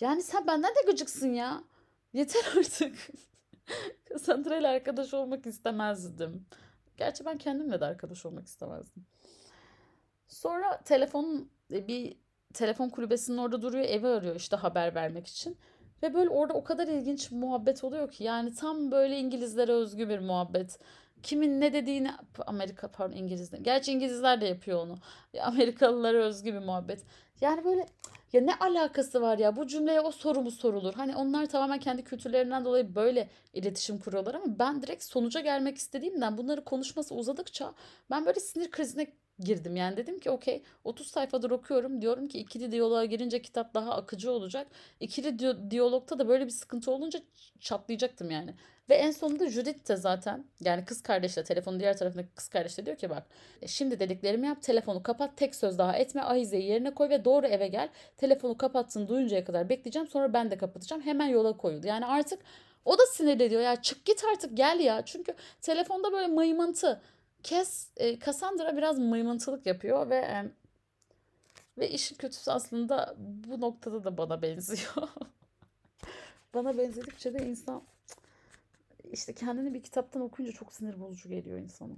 yani 0.00 0.22
sen 0.22 0.46
benden 0.46 0.70
de 0.70 0.90
gıcıksın 0.90 1.34
ya. 1.34 1.64
Yeter 2.12 2.44
artık. 2.58 2.96
Cassandra 4.08 4.56
ile 4.56 4.68
arkadaş 4.68 5.14
olmak 5.14 5.46
istemezdim. 5.46 6.46
Gerçi 6.96 7.24
ben 7.24 7.38
kendimle 7.38 7.80
de 7.80 7.84
arkadaş 7.84 8.26
olmak 8.26 8.46
istemezdim. 8.46 9.06
Sonra 10.28 10.82
telefon 10.82 11.50
e, 11.72 11.88
bir 11.88 12.16
telefon 12.54 12.88
kulübesinin 12.88 13.38
orada 13.38 13.62
duruyor 13.62 13.84
evi 13.84 14.06
arıyor 14.06 14.36
işte 14.36 14.56
haber 14.56 14.94
vermek 14.94 15.26
için. 15.26 15.58
Ve 16.02 16.14
böyle 16.14 16.28
orada 16.28 16.54
o 16.54 16.64
kadar 16.64 16.88
ilginç 16.88 17.30
muhabbet 17.30 17.84
oluyor 17.84 18.10
ki 18.10 18.24
yani 18.24 18.54
tam 18.54 18.90
böyle 18.90 19.18
İngilizlere 19.18 19.72
özgü 19.72 20.08
bir 20.08 20.18
muhabbet 20.18 20.78
kimin 21.24 21.60
ne 21.60 21.72
dediğini 21.72 22.10
Amerika 22.46 22.88
pardon 22.88 23.16
İngilizler. 23.16 23.58
Gerçi 23.58 23.92
İngilizler 23.92 24.40
de 24.40 24.46
yapıyor 24.46 24.78
onu. 24.78 24.98
Amerikalılara 25.42 26.18
özgü 26.18 26.54
bir 26.54 26.58
muhabbet. 26.58 27.04
Yani 27.40 27.64
böyle 27.64 27.86
ya 28.32 28.40
ne 28.40 28.54
alakası 28.54 29.22
var 29.22 29.38
ya 29.38 29.56
bu 29.56 29.66
cümleye 29.66 30.00
o 30.00 30.10
soru 30.10 30.42
mu 30.42 30.50
sorulur? 30.50 30.94
Hani 30.94 31.16
onlar 31.16 31.46
tamamen 31.46 31.78
kendi 31.78 32.04
kültürlerinden 32.04 32.64
dolayı 32.64 32.94
böyle 32.94 33.28
iletişim 33.52 33.98
kuruyorlar 33.98 34.34
ama 34.34 34.58
ben 34.58 34.82
direkt 34.82 35.04
sonuca 35.04 35.40
gelmek 35.40 35.76
istediğimden 35.76 36.38
bunları 36.38 36.64
konuşması 36.64 37.14
uzadıkça 37.14 37.74
ben 38.10 38.26
böyle 38.26 38.40
sinir 38.40 38.70
krizine 38.70 39.06
girdim. 39.40 39.76
Yani 39.76 39.96
dedim 39.96 40.18
ki 40.18 40.30
okey 40.30 40.62
30 40.84 41.06
sayfadır 41.06 41.50
okuyorum. 41.50 42.02
Diyorum 42.02 42.28
ki 42.28 42.38
ikili 42.38 42.72
diyaloğa 42.72 43.04
girince 43.04 43.42
kitap 43.42 43.74
daha 43.74 43.94
akıcı 43.94 44.32
olacak. 44.32 44.66
İkili 45.00 45.38
di- 45.38 45.70
diyalogta 45.70 46.18
da 46.18 46.28
böyle 46.28 46.44
bir 46.46 46.50
sıkıntı 46.50 46.90
olunca 46.90 47.20
çatlayacaktım 47.60 48.30
yani. 48.30 48.54
Ve 48.88 48.94
en 48.94 49.10
sonunda 49.10 49.50
Judith 49.50 49.88
de 49.88 49.96
zaten 49.96 50.44
yani 50.60 50.84
kız 50.84 51.02
kardeşle 51.02 51.44
telefonun 51.44 51.80
diğer 51.80 51.96
tarafındaki 51.96 52.28
kız 52.34 52.48
kardeşle 52.48 52.86
diyor 52.86 52.96
ki 52.96 53.10
bak 53.10 53.26
e, 53.62 53.66
şimdi 53.66 54.00
dediklerimi 54.00 54.46
yap 54.46 54.62
telefonu 54.62 55.02
kapat 55.02 55.36
tek 55.36 55.54
söz 55.54 55.78
daha 55.78 55.96
etme 55.96 56.22
ahizeyi 56.22 56.64
yerine 56.64 56.94
koy 56.94 57.08
ve 57.08 57.24
doğru 57.24 57.46
eve 57.46 57.68
gel. 57.68 57.88
Telefonu 58.16 58.58
kapattın 58.58 59.08
duyuncaya 59.08 59.44
kadar 59.44 59.68
bekleyeceğim 59.68 60.08
sonra 60.08 60.32
ben 60.32 60.50
de 60.50 60.56
kapatacağım 60.58 61.02
hemen 61.02 61.26
yola 61.26 61.56
koyuldu. 61.56 61.86
Yani 61.86 62.06
artık 62.06 62.40
o 62.84 62.98
da 62.98 63.02
sinirleniyor 63.06 63.62
ya 63.62 63.82
çık 63.82 64.04
git 64.04 64.24
artık 64.32 64.56
gel 64.56 64.80
ya 64.80 65.02
çünkü 65.04 65.34
telefonda 65.62 66.12
böyle 66.12 66.26
mıymıntı 66.26 67.00
Kes, 67.44 67.88
e, 67.96 68.18
Cassandra 68.18 68.76
biraz 68.76 68.98
mıymıntılık 68.98 69.66
yapıyor 69.66 70.10
ve 70.10 70.16
e, 70.16 70.50
ve 71.78 71.90
işin 71.90 72.16
kötüsü 72.16 72.50
aslında 72.50 73.14
bu 73.18 73.60
noktada 73.60 74.04
da 74.04 74.18
bana 74.18 74.42
benziyor. 74.42 75.08
bana 76.54 76.78
benzedikçe 76.78 77.34
de 77.34 77.46
insan 77.46 77.82
işte 79.12 79.32
kendini 79.32 79.74
bir 79.74 79.82
kitaptan 79.82 80.22
okuyunca 80.22 80.52
çok 80.58 80.72
sinir 80.72 81.00
bozucu 81.00 81.28
geliyor 81.28 81.58
insana. 81.58 81.94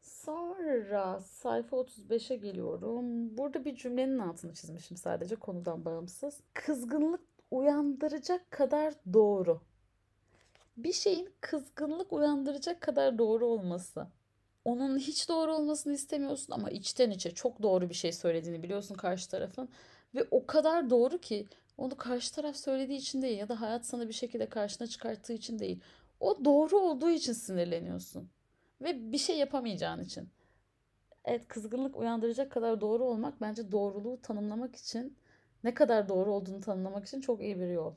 Sonra 0.00 1.20
sayfa 1.20 1.76
35'e 1.76 2.36
geliyorum. 2.36 3.36
Burada 3.38 3.64
bir 3.64 3.76
cümlenin 3.76 4.18
altını 4.18 4.54
çizmişim 4.54 4.96
sadece 4.96 5.36
konudan 5.36 5.84
bağımsız. 5.84 6.40
Kızgınlık 6.54 7.20
uyandıracak 7.50 8.50
kadar 8.50 8.94
doğru 9.12 9.60
bir 10.84 10.92
şeyin 10.92 11.34
kızgınlık 11.40 12.12
uyandıracak 12.12 12.80
kadar 12.80 13.18
doğru 13.18 13.46
olması. 13.46 14.06
Onun 14.64 14.98
hiç 14.98 15.28
doğru 15.28 15.54
olmasını 15.54 15.94
istemiyorsun 15.94 16.52
ama 16.52 16.70
içten 16.70 17.10
içe 17.10 17.30
çok 17.30 17.62
doğru 17.62 17.88
bir 17.88 17.94
şey 17.94 18.12
söylediğini 18.12 18.62
biliyorsun 18.62 18.94
karşı 18.94 19.30
tarafın. 19.30 19.68
Ve 20.14 20.26
o 20.30 20.46
kadar 20.46 20.90
doğru 20.90 21.18
ki 21.18 21.46
onu 21.78 21.96
karşı 21.96 22.34
taraf 22.34 22.56
söylediği 22.56 22.98
için 22.98 23.22
değil 23.22 23.38
ya 23.38 23.48
da 23.48 23.60
hayat 23.60 23.86
sana 23.86 24.08
bir 24.08 24.12
şekilde 24.12 24.48
karşına 24.48 24.86
çıkarttığı 24.86 25.32
için 25.32 25.58
değil. 25.58 25.80
O 26.20 26.44
doğru 26.44 26.78
olduğu 26.78 27.10
için 27.10 27.32
sinirleniyorsun. 27.32 28.30
Ve 28.80 29.12
bir 29.12 29.18
şey 29.18 29.38
yapamayacağın 29.38 30.00
için. 30.04 30.28
Evet 31.24 31.48
kızgınlık 31.48 31.96
uyandıracak 31.96 32.52
kadar 32.52 32.80
doğru 32.80 33.04
olmak 33.04 33.40
bence 33.40 33.72
doğruluğu 33.72 34.20
tanımlamak 34.22 34.76
için 34.76 35.18
ne 35.64 35.74
kadar 35.74 36.08
doğru 36.08 36.34
olduğunu 36.34 36.60
tanımlamak 36.60 37.06
için 37.06 37.20
çok 37.20 37.42
iyi 37.42 37.60
bir 37.60 37.68
yol. 37.68 37.94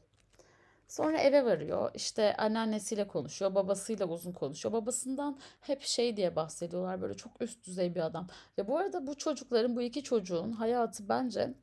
Sonra 0.92 1.18
eve 1.18 1.46
varıyor. 1.46 1.92
İşte 1.94 2.36
anneannesiyle 2.38 3.08
konuşuyor. 3.08 3.56
Babasıyla 3.56 4.06
uzun 4.06 4.32
konuşuyor. 4.32 4.74
Babasından 4.74 5.40
hep 5.62 5.82
şey 5.82 6.18
diye 6.18 6.36
bahsediyorlar. 6.36 7.02
Böyle 7.02 7.14
çok 7.14 7.42
üst 7.42 7.68
düzey 7.68 7.96
bir 7.96 8.02
adam. 8.02 8.28
Ve 8.58 8.68
bu 8.68 8.78
arada 8.78 9.08
bu 9.08 9.18
çocukların, 9.18 9.76
bu 9.76 9.82
iki 9.82 10.04
çocuğun 10.04 10.52
hayatı 10.52 11.10
bence 11.10 11.54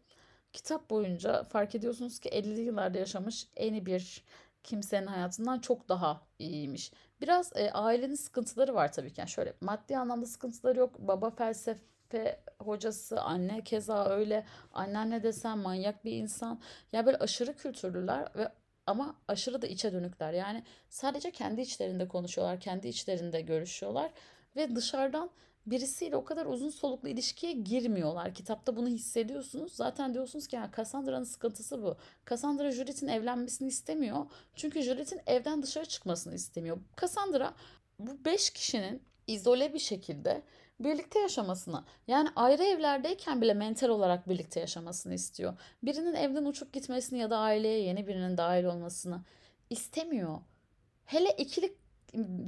kitap 0.52 0.90
boyunca 0.90 1.42
fark 1.42 1.74
ediyorsunuz 1.74 2.18
ki 2.18 2.28
50'li 2.28 2.60
yıllarda 2.60 2.98
yaşamış 2.98 3.48
en 3.56 3.86
bir 3.86 4.24
kimsenin 4.64 5.06
hayatından 5.06 5.58
çok 5.58 5.88
daha 5.88 6.20
iyiymiş. 6.38 6.92
Biraz 7.20 7.52
e, 7.56 7.70
ailenin 7.70 8.14
sıkıntıları 8.14 8.74
var 8.74 8.92
tabii 8.92 9.12
ki. 9.12 9.20
Yani 9.20 9.30
şöyle 9.30 9.54
maddi 9.60 9.98
anlamda 9.98 10.26
sıkıntıları 10.26 10.78
yok. 10.78 10.98
Baba 10.98 11.30
felsefe 11.30 12.40
hocası, 12.58 13.20
anne 13.20 13.64
keza 13.64 14.08
öyle. 14.08 14.46
Anneanne 14.72 15.22
desen 15.22 15.58
manyak 15.58 16.04
bir 16.04 16.12
insan. 16.12 16.60
Ya 16.92 17.06
böyle 17.06 17.16
aşırı 17.18 17.56
kültürlüler 17.56 18.28
ve 18.36 18.48
ama 18.88 19.16
aşırı 19.28 19.62
da 19.62 19.66
içe 19.66 19.92
dönükler. 19.92 20.32
Yani 20.32 20.62
sadece 20.88 21.30
kendi 21.30 21.60
içlerinde 21.60 22.08
konuşuyorlar, 22.08 22.60
kendi 22.60 22.88
içlerinde 22.88 23.40
görüşüyorlar 23.40 24.10
ve 24.56 24.76
dışarıdan 24.76 25.30
birisiyle 25.66 26.16
o 26.16 26.24
kadar 26.24 26.46
uzun 26.46 26.70
soluklu 26.70 27.08
ilişkiye 27.08 27.52
girmiyorlar. 27.52 28.34
Kitapta 28.34 28.76
bunu 28.76 28.88
hissediyorsunuz. 28.88 29.72
Zaten 29.72 30.14
diyorsunuz 30.14 30.46
ki 30.46 30.56
ya 30.56 30.70
Cassandra'nın 30.76 31.24
sıkıntısı 31.24 31.82
bu. 31.82 31.96
Cassandra 32.30 32.70
Judith'in 32.70 33.08
evlenmesini 33.08 33.68
istemiyor. 33.68 34.26
Çünkü 34.56 34.82
Judith'in 34.82 35.20
evden 35.26 35.62
dışarı 35.62 35.86
çıkmasını 35.86 36.34
istemiyor. 36.34 36.78
Cassandra 37.00 37.54
bu 37.98 38.24
beş 38.24 38.50
kişinin 38.50 39.02
izole 39.26 39.74
bir 39.74 39.78
şekilde 39.78 40.42
birlikte 40.80 41.18
yaşamasını 41.18 41.84
yani 42.06 42.28
ayrı 42.36 42.62
evlerdeyken 42.62 43.40
bile 43.40 43.54
mental 43.54 43.88
olarak 43.88 44.28
birlikte 44.28 44.60
yaşamasını 44.60 45.14
istiyor. 45.14 45.58
Birinin 45.82 46.14
evden 46.14 46.44
uçup 46.44 46.72
gitmesini 46.72 47.18
ya 47.18 47.30
da 47.30 47.38
aileye 47.38 47.82
yeni 47.82 48.06
birinin 48.06 48.36
dahil 48.36 48.64
olmasını 48.64 49.20
istemiyor. 49.70 50.38
Hele 51.04 51.30
ikili 51.30 51.74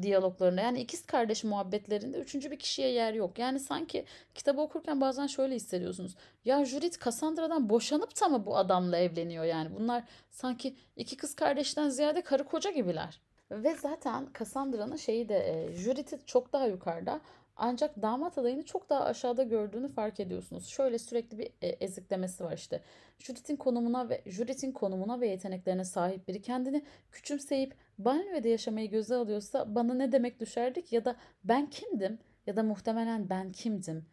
diyaloglarında 0.03 0.61
yani 0.61 0.81
ikiz 0.81 1.07
kardeş 1.07 1.45
muhabbetlerinde 1.45 2.19
üçüncü 2.19 2.51
bir 2.51 2.59
kişiye 2.59 2.89
yer 2.89 3.15
yok. 3.15 3.39
Yani 3.39 3.61
sanki 3.61 4.05
kitabı 4.35 4.61
okurken 4.61 5.01
bazen 5.01 5.27
şöyle 5.27 5.55
hissediyorsunuz. 5.55 6.15
Ya 6.45 6.65
Judith 6.65 7.05
Cassandra'dan 7.05 7.71
boşanıp 7.71 8.21
da 8.21 8.29
mı 8.29 8.47
bu 8.47 8.57
adamla 8.57 8.97
evleniyor 8.97 9.45
yani? 9.45 9.75
Bunlar 9.79 10.05
sanki 10.31 10.77
iki 10.97 11.17
kız 11.17 11.35
kardeşten 11.35 11.89
ziyade 11.89 12.23
karı 12.23 12.45
koca 12.45 12.71
gibiler. 12.71 13.21
Ve 13.51 13.75
zaten 13.75 14.29
Cassandra'nın 14.39 14.97
şeyi 14.97 15.29
de 15.29 15.65
e, 15.69 15.75
Judith'i 15.75 16.19
çok 16.27 16.53
daha 16.53 16.67
yukarıda 16.67 17.21
ancak 17.61 18.03
damat 18.03 18.39
adayını 18.39 18.65
çok 18.65 18.91
daha 18.91 19.05
aşağıda 19.05 19.43
gördüğünü 19.43 19.89
fark 19.89 20.21
ediyorsunuz. 20.21 20.67
Şöyle 20.67 20.99
sürekli 20.99 21.39
bir 21.39 21.51
e, 21.63 21.69
eziklemesi 21.69 22.45
var 22.45 22.53
işte. 22.53 22.81
Judith'in 23.19 23.57
konumuna 23.57 24.09
ve 24.09 24.23
Judith'in 24.27 24.73
konumuna 24.73 25.21
ve 25.21 25.29
yeteneklerine 25.29 25.85
sahip 25.85 26.29
biri 26.29 26.43
kendini 26.43 26.85
küçümseyip 27.13 27.75
banyoda 27.99 28.49
yaşamayı 28.49 28.91
göze 28.91 29.15
alıyorsa 29.15 29.75
bana 29.75 29.95
ne 29.95 30.13
demek 30.13 30.41
düşerdik 30.41 30.93
ya 30.93 31.05
da 31.05 31.17
ben 31.45 31.71
kimdim 31.71 32.19
ya 32.47 32.57
da 32.57 32.63
muhtemelen 32.63 33.31
ben 33.31 33.53
kimdim. 33.53 34.07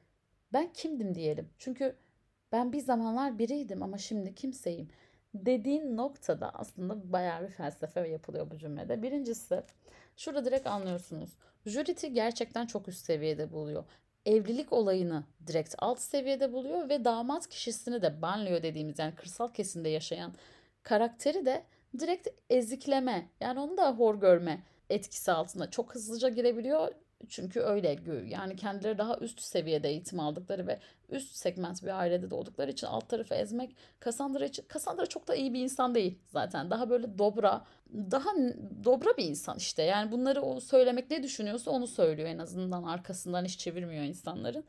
Ben 0.53 0.73
kimdim 0.73 1.15
diyelim. 1.15 1.49
Çünkü 1.57 1.95
ben 2.51 2.73
bir 2.73 2.79
zamanlar 2.79 3.39
biriydim 3.39 3.83
ama 3.83 3.97
şimdi 3.97 4.35
kimseyim. 4.35 4.89
Dediğin 5.33 5.97
noktada 5.97 6.49
aslında 6.53 7.13
bayağı 7.13 7.43
bir 7.43 7.51
felsefe 7.51 8.07
yapılıyor 8.07 8.51
bu 8.51 8.57
cümlede. 8.57 9.01
Birincisi 9.01 9.63
şurada 10.17 10.45
direkt 10.45 10.67
anlıyorsunuz. 10.67 11.29
Judith'i 11.65 12.13
gerçekten 12.13 12.65
çok 12.65 12.87
üst 12.87 13.05
seviyede 13.05 13.51
buluyor. 13.51 13.83
Evlilik 14.25 14.73
olayını 14.73 15.23
direkt 15.47 15.75
alt 15.77 15.99
seviyede 15.99 16.53
buluyor 16.53 16.89
ve 16.89 17.05
damat 17.05 17.47
kişisini 17.47 18.01
de 18.01 18.21
banlıyor 18.21 18.63
dediğimiz 18.63 18.99
yani 18.99 19.15
kırsal 19.15 19.47
kesimde 19.47 19.89
yaşayan 19.89 20.33
karakteri 20.83 21.45
de 21.45 21.63
direkt 21.99 22.27
ezikleme 22.49 23.29
yani 23.41 23.59
onu 23.59 23.77
da 23.77 23.91
hor 23.91 24.15
görme 24.15 24.63
etkisi 24.89 25.31
altında 25.31 25.69
çok 25.69 25.95
hızlıca 25.95 26.29
girebiliyor. 26.29 26.91
Çünkü 27.29 27.59
öyle 27.59 27.99
yani 28.27 28.55
kendileri 28.55 28.97
daha 28.97 29.17
üst 29.17 29.41
seviyede 29.41 29.89
eğitim 29.89 30.19
aldıkları 30.19 30.67
ve 30.67 30.79
üst 31.09 31.35
segment 31.35 31.83
bir 31.83 31.99
ailede 31.99 32.31
doğdukları 32.31 32.71
için 32.71 32.87
alt 32.87 33.09
tarafı 33.09 33.35
ezmek 33.35 33.75
Cassandra 34.05 34.45
için 34.45 34.65
Cassandra 34.73 35.05
çok 35.05 35.27
da 35.27 35.35
iyi 35.35 35.53
bir 35.53 35.59
insan 35.63 35.95
değil 35.95 36.19
zaten. 36.27 36.69
Daha 36.69 36.89
böyle 36.89 37.17
dobra, 37.17 37.65
daha 37.93 38.29
dobra 38.83 39.17
bir 39.17 39.23
insan 39.23 39.57
işte. 39.57 39.83
Yani 39.83 40.11
bunları 40.11 40.41
o 40.41 40.59
söylemek 40.59 41.11
ne 41.11 41.23
düşünüyorsa 41.23 41.71
onu 41.71 41.87
söylüyor 41.87 42.29
en 42.29 42.37
azından 42.37 42.83
arkasından 42.83 43.45
hiç 43.45 43.59
çevirmiyor 43.59 44.03
insanların. 44.03 44.63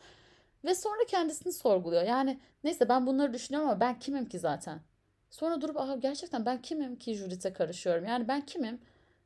Ve 0.65 0.75
sonra 0.75 1.07
kendisini 1.09 1.53
sorguluyor. 1.53 2.03
Yani 2.03 2.41
neyse 2.65 2.89
ben 2.89 3.07
bunları 3.07 3.33
düşünüyorum 3.33 3.71
ama 3.71 3.81
ben 3.81 3.99
kimim 3.99 4.29
ki 4.29 4.39
zaten? 4.39 4.81
Sonra 5.31 5.61
durup 5.61 5.77
aha 5.77 5.97
gerçekten 5.97 6.47
ben 6.47 6.63
kimim 6.63 6.97
ki 6.97 7.15
jürite 7.15 7.53
karışıyorum? 7.53 8.05
Yani 8.05 8.29
ben 8.29 8.47
kimim? 8.47 8.81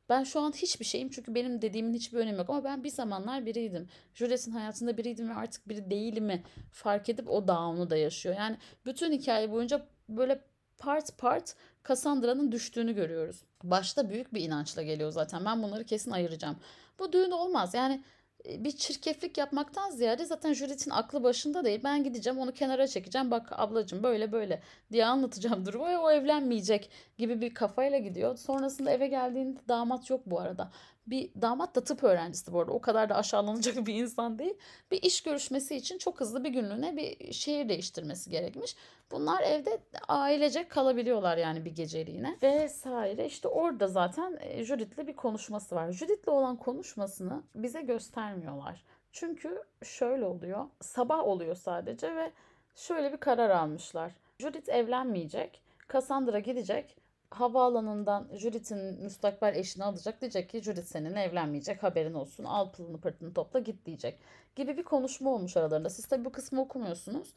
Ben 0.09 0.23
şu 0.23 0.39
an 0.39 0.51
hiçbir 0.51 0.85
şeyim 0.85 1.09
çünkü 1.09 1.35
benim 1.35 1.61
dediğimin 1.61 1.93
hiçbir 1.93 2.17
önemi 2.17 2.37
yok 2.37 2.49
ama 2.49 2.63
ben 2.63 2.83
bir 2.83 2.89
zamanlar 2.89 3.45
biriydim. 3.45 3.87
Juliet'in 4.13 4.51
hayatında 4.51 4.97
biriydim 4.97 5.29
ve 5.29 5.33
artık 5.33 5.69
biri 5.69 5.91
değil 5.91 6.21
mi 6.21 6.43
fark 6.71 7.09
edip 7.09 7.29
o 7.29 7.47
down'u 7.47 7.89
da 7.89 7.97
yaşıyor. 7.97 8.35
Yani 8.35 8.57
bütün 8.85 9.11
hikaye 9.11 9.51
boyunca 9.51 9.85
böyle 10.09 10.41
part 10.77 11.17
part 11.17 11.55
Cassandra'nın 11.87 12.51
düştüğünü 12.51 12.95
görüyoruz. 12.95 13.43
Başta 13.63 14.09
büyük 14.09 14.33
bir 14.33 14.41
inançla 14.41 14.81
geliyor 14.83 15.11
zaten. 15.11 15.45
Ben 15.45 15.63
bunları 15.63 15.83
kesin 15.83 16.11
ayıracağım. 16.11 16.57
Bu 16.99 17.13
düğün 17.13 17.31
olmaz. 17.31 17.73
Yani 17.73 18.03
bir 18.45 18.71
çirkeflik 18.71 19.37
yapmaktan 19.37 19.89
ziyade 19.89 20.25
zaten 20.25 20.53
Judith'in 20.53 20.91
aklı 20.91 21.23
başında 21.23 21.65
değil. 21.65 21.81
Ben 21.83 22.03
gideceğim 22.03 22.39
onu 22.39 22.51
kenara 22.53 22.87
çekeceğim. 22.87 23.31
Bak 23.31 23.47
ablacığım 23.51 24.03
böyle 24.03 24.31
böyle 24.31 24.61
diye 24.91 25.05
anlatacağım 25.05 25.65
durumu 25.65 25.85
ve 25.85 25.97
o 25.97 26.11
evlenmeyecek 26.11 26.89
gibi 27.17 27.41
bir 27.41 27.53
kafayla 27.53 27.97
gidiyor. 27.97 28.37
Sonrasında 28.37 28.91
eve 28.91 29.07
geldiğinde 29.07 29.59
damat 29.67 30.09
yok 30.09 30.21
bu 30.25 30.39
arada 30.39 30.71
bir 31.07 31.31
damat 31.41 31.75
da 31.75 31.83
tıp 31.83 32.03
öğrencisi 32.03 32.53
bu 32.53 32.59
arada 32.59 32.71
o 32.71 32.81
kadar 32.81 33.09
da 33.09 33.15
aşağılanacak 33.15 33.75
bir 33.85 33.93
insan 33.95 34.39
değil. 34.39 34.53
Bir 34.91 35.01
iş 35.01 35.23
görüşmesi 35.23 35.75
için 35.75 35.97
çok 35.97 36.19
hızlı 36.19 36.43
bir 36.43 36.49
günlüğüne 36.49 36.97
bir 36.97 37.33
şehir 37.33 37.69
değiştirmesi 37.69 38.29
gerekmiş. 38.29 38.75
Bunlar 39.11 39.43
evde 39.43 39.79
ailecek 40.07 40.69
kalabiliyorlar 40.69 41.37
yani 41.37 41.65
bir 41.65 41.75
geceliğine. 41.75 42.37
Vesaire 42.43 43.25
işte 43.25 43.47
orada 43.47 43.87
zaten 43.87 44.37
e, 44.41 44.63
Judith'le 44.63 45.07
bir 45.07 45.15
konuşması 45.15 45.75
var. 45.75 45.91
Judith'le 45.91 46.27
olan 46.27 46.55
konuşmasını 46.55 47.43
bize 47.55 47.81
göstermiyorlar. 47.81 48.83
Çünkü 49.11 49.63
şöyle 49.83 50.25
oluyor. 50.25 50.65
Sabah 50.81 51.19
oluyor 51.19 51.55
sadece 51.55 52.15
ve 52.15 52.31
şöyle 52.75 53.13
bir 53.13 53.17
karar 53.17 53.49
almışlar. 53.49 54.11
Judith 54.39 54.69
evlenmeyecek. 54.69 55.61
Cassandra 55.93 56.39
gidecek 56.39 57.02
havaalanından 57.39 58.27
Judith'in 58.33 59.03
müstakbel 59.03 59.55
eşini 59.55 59.83
alacak. 59.83 60.21
Diyecek 60.21 60.49
ki 60.49 60.61
Judith 60.61 60.85
seninle 60.85 61.21
evlenmeyecek 61.21 61.83
haberin 61.83 62.13
olsun. 62.13 62.43
Al 62.43 62.71
pılını 62.71 62.97
pırtını 63.01 63.33
topla 63.33 63.59
git 63.59 63.85
diyecek. 63.85 64.19
Gibi 64.55 64.77
bir 64.77 64.83
konuşma 64.83 65.29
olmuş 65.29 65.57
aralarında. 65.57 65.89
Siz 65.89 66.05
tabii 66.05 66.25
bu 66.25 66.31
kısmı 66.31 66.61
okumuyorsunuz. 66.61 67.33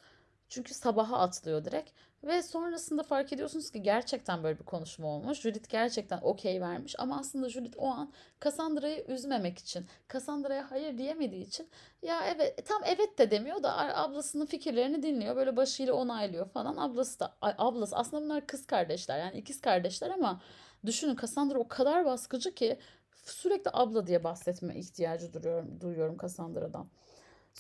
Çünkü 0.48 0.74
sabaha 0.74 1.18
atlıyor 1.18 1.64
direkt. 1.64 1.90
Ve 2.24 2.42
sonrasında 2.42 3.02
fark 3.02 3.32
ediyorsunuz 3.32 3.70
ki 3.70 3.82
gerçekten 3.82 4.42
böyle 4.42 4.58
bir 4.58 4.64
konuşma 4.64 5.08
olmuş. 5.08 5.40
Judith 5.40 5.68
gerçekten 5.68 6.18
okey 6.22 6.60
vermiş 6.60 6.94
ama 6.98 7.18
aslında 7.18 7.48
Judith 7.48 7.78
o 7.78 7.86
an 7.86 8.12
Cassandra'yı 8.44 9.04
üzmemek 9.08 9.58
için, 9.58 9.86
Cassandra'ya 10.12 10.70
hayır 10.70 10.98
diyemediği 10.98 11.46
için 11.46 11.68
ya 12.02 12.20
evet 12.26 12.66
tam 12.66 12.82
evet 12.84 13.18
de 13.18 13.30
demiyor 13.30 13.62
da 13.62 13.96
ablasının 13.96 14.46
fikirlerini 14.46 15.02
dinliyor. 15.02 15.36
Böyle 15.36 15.56
başıyla 15.56 15.94
onaylıyor 15.94 16.48
falan. 16.48 16.76
Ablası 16.76 17.20
da 17.20 17.36
ablası 17.40 17.96
aslında 17.96 18.22
bunlar 18.24 18.46
kız 18.46 18.66
kardeşler 18.66 19.18
yani 19.18 19.38
ikiz 19.38 19.60
kardeşler 19.60 20.10
ama 20.10 20.40
düşünün 20.86 21.16
Cassandra 21.20 21.58
o 21.58 21.68
kadar 21.68 22.04
baskıcı 22.04 22.54
ki 22.54 22.78
sürekli 23.24 23.70
abla 23.74 24.06
diye 24.06 24.24
bahsetme 24.24 24.76
ihtiyacı 24.76 25.32
duyuyorum, 25.32 25.80
duyuyorum 25.80 26.16
Cassandra'dan. 26.22 26.88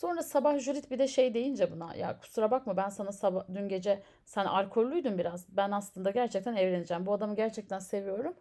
Sonra 0.00 0.22
sabah 0.22 0.58
Judith 0.58 0.90
bir 0.90 0.98
de 0.98 1.08
şey 1.08 1.34
deyince 1.34 1.72
buna 1.72 1.94
ya 1.94 2.20
kusura 2.20 2.50
bakma 2.50 2.76
ben 2.76 2.88
sana 2.88 3.12
sabah 3.12 3.44
dün 3.54 3.68
gece 3.68 4.02
sen 4.24 4.44
alkollüydün 4.44 5.18
biraz. 5.18 5.46
Ben 5.56 5.70
aslında 5.70 6.10
gerçekten 6.10 6.56
evleneceğim. 6.56 7.06
Bu 7.06 7.12
adamı 7.12 7.36
gerçekten 7.36 7.78
seviyorum 7.78 8.34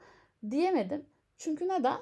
diyemedim. 0.52 1.06
Çünkü 1.38 1.68
neden? 1.68 2.00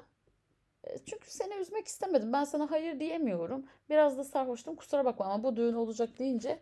E, 0.84 0.98
çünkü 1.06 1.32
seni 1.32 1.56
üzmek 1.56 1.88
istemedim. 1.88 2.34
Ben 2.34 2.44
sana 2.44 2.72
hayır 2.72 3.00
diyemiyorum. 3.00 3.66
Biraz 3.90 4.18
da 4.18 4.24
sarhoştum 4.24 4.76
kusura 4.76 5.06
bakma 5.06 5.26
ama 5.26 5.44
bu 5.44 5.56
düğün 5.56 5.74
olacak 5.74 6.20
deyince 6.20 6.60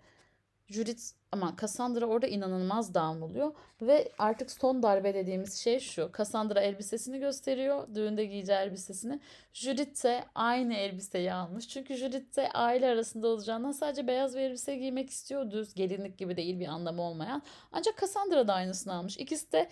Judith 0.72 1.02
ama 1.32 1.56
Cassandra 1.62 2.06
orada 2.06 2.28
inanılmaz 2.28 2.96
down 2.96 3.22
oluyor 3.22 3.54
ve 3.82 4.12
artık 4.18 4.52
son 4.52 4.84
darbe 4.84 5.14
dediğimiz 5.14 5.54
şey 5.54 5.80
şu. 5.80 6.12
Cassandra 6.18 6.62
elbisesini 6.62 7.20
gösteriyor. 7.20 7.88
Düğünde 7.96 8.26
giyeceği 8.26 8.58
elbisesini. 8.58 9.20
Judith 9.54 10.04
de 10.04 10.24
aynı 10.36 10.74
elbiseyi 10.74 11.34
almış. 11.34 11.68
Çünkü 11.68 11.96
Judith 11.96 12.38
de 12.38 12.52
aile 12.52 12.88
arasında 12.88 13.28
olacağından 13.28 13.72
sadece 13.72 14.08
beyaz 14.08 14.36
bir 14.36 14.42
elbise 14.42 14.76
giymek 14.76 15.10
istiyor. 15.10 15.52
Düz 15.52 15.74
gelinlik 15.74 16.18
gibi 16.18 16.38
değil 16.38 16.60
bir 16.60 16.68
anlamı 16.68 17.02
olmayan. 17.02 17.42
Ancak 17.72 17.98
Cassandra 18.02 18.48
da 18.48 18.54
aynısını 18.54 18.94
almış. 18.94 19.18
İkisi 19.18 19.52
de 19.52 19.70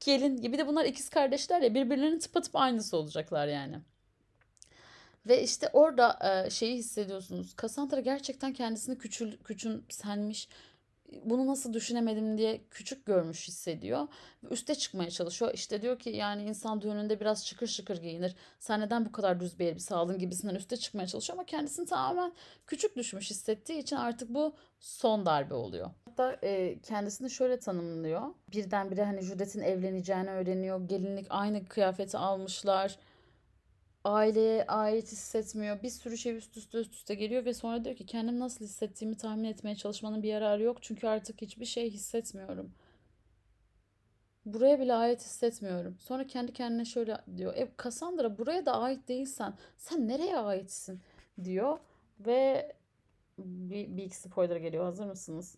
gelin 0.00 0.36
gibi 0.36 0.58
de 0.58 0.66
bunlar 0.66 0.84
ikiz 0.84 1.08
kardeşler 1.08 1.60
ya 1.62 1.74
birbirlerinin 1.74 2.18
tıpatıp 2.18 2.56
aynısı 2.56 2.96
olacaklar 2.96 3.46
yani. 3.46 3.76
Ve 5.28 5.42
işte 5.42 5.70
orada 5.72 6.18
e, 6.46 6.50
şeyi 6.50 6.76
hissediyorsunuz. 6.76 7.54
Cassandra 7.62 8.00
gerçekten 8.00 8.52
kendisini 8.52 8.98
küçül, 8.98 9.36
küçümsenmiş, 9.36 10.48
bunu 11.24 11.46
nasıl 11.46 11.72
düşünemedim 11.72 12.38
diye 12.38 12.60
küçük 12.70 13.06
görmüş 13.06 13.48
hissediyor. 13.48 14.08
Üste 14.50 14.74
çıkmaya 14.74 15.10
çalışıyor. 15.10 15.50
İşte 15.54 15.82
diyor 15.82 15.98
ki 15.98 16.10
yani 16.10 16.42
insan 16.42 16.80
düğününde 16.80 17.20
biraz 17.20 17.46
şıkır 17.46 17.66
şıkır 17.66 17.96
giyinir. 17.96 18.34
Sen 18.58 18.80
neden 18.80 19.04
bu 19.04 19.12
kadar 19.12 19.40
düz 19.40 19.58
bir 19.58 19.66
elbise 19.66 19.94
aldın 19.94 20.18
gibisinden 20.18 20.54
üste 20.54 20.76
çıkmaya 20.76 21.06
çalışıyor 21.06 21.38
ama 21.38 21.46
kendisini 21.46 21.86
tamamen 21.86 22.32
küçük 22.66 22.96
düşmüş 22.96 23.30
hissettiği 23.30 23.78
için 23.78 23.96
artık 23.96 24.28
bu 24.34 24.54
son 24.80 25.26
darbe 25.26 25.54
oluyor. 25.54 25.90
Hatta 26.04 26.36
e, 26.42 26.78
kendisini 26.82 27.30
şöyle 27.30 27.58
tanımlıyor. 27.58 28.22
Birdenbire 28.52 29.04
hani 29.04 29.22
Judith'in 29.22 29.60
evleneceğini 29.60 30.30
öğreniyor. 30.30 30.88
Gelinlik 30.88 31.26
aynı 31.30 31.66
kıyafeti 31.66 32.18
almışlar 32.18 32.98
aileye 34.08 34.66
ait 34.66 35.12
hissetmiyor. 35.12 35.82
Bir 35.82 35.90
sürü 35.90 36.18
şey 36.18 36.36
üst 36.36 36.56
üste 36.56 36.78
üst 36.78 36.94
üste 36.94 37.14
geliyor 37.14 37.44
ve 37.44 37.54
sonra 37.54 37.84
diyor 37.84 37.96
ki 37.96 38.06
kendim 38.06 38.40
nasıl 38.40 38.64
hissettiğimi 38.64 39.16
tahmin 39.16 39.44
etmeye 39.44 39.76
çalışmanın 39.76 40.22
bir 40.22 40.28
yararı 40.28 40.62
yok. 40.62 40.82
Çünkü 40.82 41.06
artık 41.06 41.42
hiçbir 41.42 41.64
şey 41.64 41.90
hissetmiyorum. 41.90 42.74
Buraya 44.44 44.80
bile 44.80 44.94
ait 44.94 45.20
hissetmiyorum. 45.20 45.96
Sonra 45.98 46.26
kendi 46.26 46.52
kendine 46.52 46.84
şöyle 46.84 47.18
diyor. 47.36 47.56
E 47.56 47.68
Cassandra 47.84 48.38
buraya 48.38 48.66
da 48.66 48.72
ait 48.80 49.08
değilsen 49.08 49.54
sen 49.76 50.08
nereye 50.08 50.38
aitsin 50.38 51.00
diyor. 51.44 51.78
Ve 52.20 52.72
bir, 53.38 53.96
bir 53.96 54.02
iki 54.02 54.16
spoiler 54.16 54.56
geliyor. 54.56 54.84
Hazır 54.84 55.06
mısınız? 55.06 55.56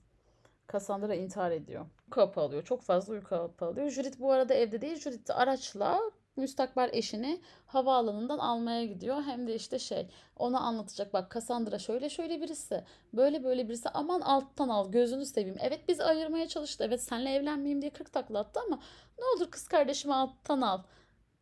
Cassandra 0.73 1.15
intihar 1.15 1.51
ediyor. 1.51 1.87
Uyku 2.17 2.41
alıyor. 2.41 2.63
Çok 2.65 2.83
fazla 2.83 3.13
uyku 3.13 3.37
hapı 3.37 3.65
alıyor. 3.65 3.91
Judith 3.91 4.21
bu 4.21 4.33
arada 4.33 4.55
evde 4.55 4.81
değil. 4.81 4.97
Judith 4.97 5.39
araçla 5.39 6.01
müstakbel 6.41 6.91
eşini 6.93 7.41
havaalanından 7.67 8.39
almaya 8.39 8.85
gidiyor. 8.85 9.23
Hem 9.23 9.47
de 9.47 9.55
işte 9.55 9.79
şey 9.79 10.07
ona 10.37 10.61
anlatacak 10.61 11.13
bak 11.13 11.35
Cassandra 11.35 11.79
şöyle 11.79 12.11
şöyle 12.11 12.41
birisi 12.41 12.85
böyle 13.13 13.45
böyle 13.45 13.69
birisi 13.69 13.89
aman 13.89 14.21
alttan 14.21 14.69
al 14.69 14.93
gözünü 14.93 15.27
seveyim. 15.27 15.57
Evet 15.61 15.81
biz 15.89 16.01
ayırmaya 16.01 16.49
çalıştı 16.49 16.85
evet 16.87 17.03
senle 17.03 17.35
evlenmeyeyim 17.35 17.83
diye 17.83 17.91
40 17.91 18.13
takla 18.13 18.39
attı 18.39 18.61
ama 18.67 18.79
ne 19.19 19.25
olur 19.25 19.51
kız 19.51 19.69
kardeşimi 19.69 20.15
alttan 20.15 20.61
al 20.61 20.83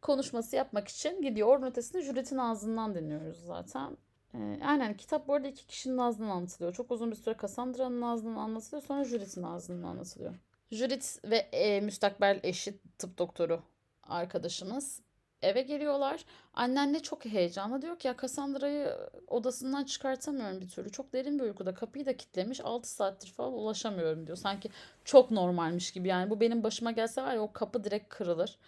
konuşması 0.03 0.57
yapmak 0.57 0.89
için 0.89 1.23
gidiyor. 1.23 1.49
Orada 1.49 1.67
ötesinde 1.67 2.03
Judith'in 2.03 2.39
ağzından 2.39 2.95
dinliyoruz 2.95 3.45
zaten. 3.47 3.97
Ee, 4.35 4.61
aynen 4.65 4.97
kitap 4.97 5.29
bu 5.29 5.35
arada 5.35 5.49
iki 5.49 5.67
kişinin 5.67 5.99
ağzından 5.99 6.29
anlatılıyor. 6.29 6.75
Çok 6.75 6.91
uzun 6.91 7.11
bir 7.11 7.17
süre 7.17 7.37
Cassandra'nın 7.43 8.03
ağzından 8.03 8.37
anlatılıyor 8.37 8.83
sonra 8.83 9.05
Judith'in 9.05 9.43
ağzından 9.43 9.89
anlatılıyor. 9.89 10.35
Judith 10.71 11.25
ve 11.25 11.37
e, 11.37 11.81
müstakbel 11.81 12.41
eşi 12.43 12.79
tıp 12.99 13.19
doktoru 13.19 13.63
arkadaşımız 14.09 15.01
eve 15.43 15.63
geliyorlar. 15.63 16.25
Annenle 16.55 17.01
çok 17.01 17.25
heyecanlı 17.25 17.83
diyor 17.83 17.99
ki 17.99 18.09
ya 18.09 18.17
Cassandra'yı 18.23 18.97
odasından 19.27 19.85
çıkartamıyorum 19.85 20.61
bir 20.61 20.69
türlü. 20.69 20.93
Çok 20.93 21.13
derin 21.13 21.39
bir 21.39 21.45
uykuda 21.45 21.75
kapıyı 21.75 22.07
da 22.07 22.17
kilitlemiş 22.17 22.61
6 22.61 22.91
saattir 22.91 23.29
falan 23.29 23.53
ulaşamıyorum 23.53 24.27
diyor. 24.27 24.39
Sanki 24.39 24.71
çok 25.05 25.31
normalmiş 25.31 25.93
gibi 25.93 26.09
yani 26.09 26.31
bu 26.31 26.41
benim 26.41 26.63
başıma 26.63 26.91
gelse 26.91 27.23
var 27.23 27.35
ya 27.35 27.41
o 27.41 27.53
kapı 27.53 27.85
direkt 27.85 28.09
kırılır. 28.09 28.59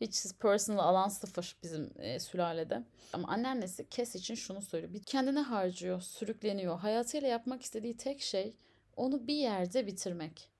Hiç 0.00 0.24
personal 0.40 0.78
alan 0.78 1.08
sıfır 1.08 1.56
bizim 1.62 1.90
e, 1.98 2.20
sülalede. 2.20 2.82
Ama 3.12 3.28
anneannesi 3.28 3.88
Kes 3.88 4.14
için 4.14 4.34
şunu 4.34 4.62
söylüyor. 4.62 4.94
Bir 4.94 5.02
kendine 5.02 5.40
harcıyor, 5.40 6.00
sürükleniyor. 6.00 6.78
Hayatıyla 6.78 7.28
yapmak 7.28 7.62
istediği 7.62 7.96
tek 7.96 8.20
şey 8.20 8.54
onu 8.96 9.26
bir 9.26 9.34
yerde 9.34 9.86
bitirmek. 9.86 10.50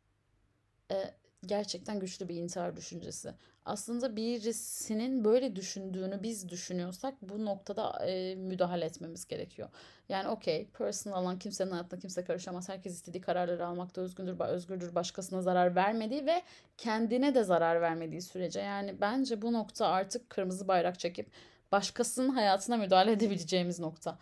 E, 0.91 1.15
gerçekten 1.47 2.01
güçlü 2.01 2.29
bir 2.29 2.35
intihar 2.35 2.77
düşüncesi. 2.77 3.35
Aslında 3.71 4.17
birisinin 4.17 5.25
böyle 5.25 5.57
düşündüğünü 5.57 6.23
biz 6.23 6.49
düşünüyorsak 6.49 7.15
bu 7.23 7.45
noktada 7.45 8.07
e, 8.07 8.35
müdahale 8.35 8.85
etmemiz 8.85 9.27
gerekiyor. 9.27 9.69
Yani 10.09 10.29
okey 10.29 10.69
personal 10.79 11.17
alan 11.17 11.39
kimsenin 11.39 11.71
hayatına 11.71 12.01
kimse 12.01 12.25
karışamaz. 12.25 12.69
Herkes 12.69 12.95
istediği 12.95 13.21
kararları 13.21 13.67
almakta 13.67 14.01
özgürdür, 14.01 14.41
özgürdür 14.41 14.95
başkasına 14.95 15.43
zarar 15.43 15.75
vermediği 15.75 16.27
ve 16.27 16.43
kendine 16.79 17.35
de 17.35 17.45
zarar 17.45 17.81
vermediği 17.81 18.23
sürece. 18.23 18.61
Yani 18.61 19.01
bence 19.01 19.43
bu 19.43 19.53
nokta 19.53 19.87
artık 19.87 20.31
kırmızı 20.31 20.69
bayrak 20.69 20.99
çekip 20.99 21.31
başkasının 21.73 22.29
hayatına 22.29 22.77
müdahale 22.77 23.13
edebileceğimiz 23.13 23.81
nokta 23.81 24.19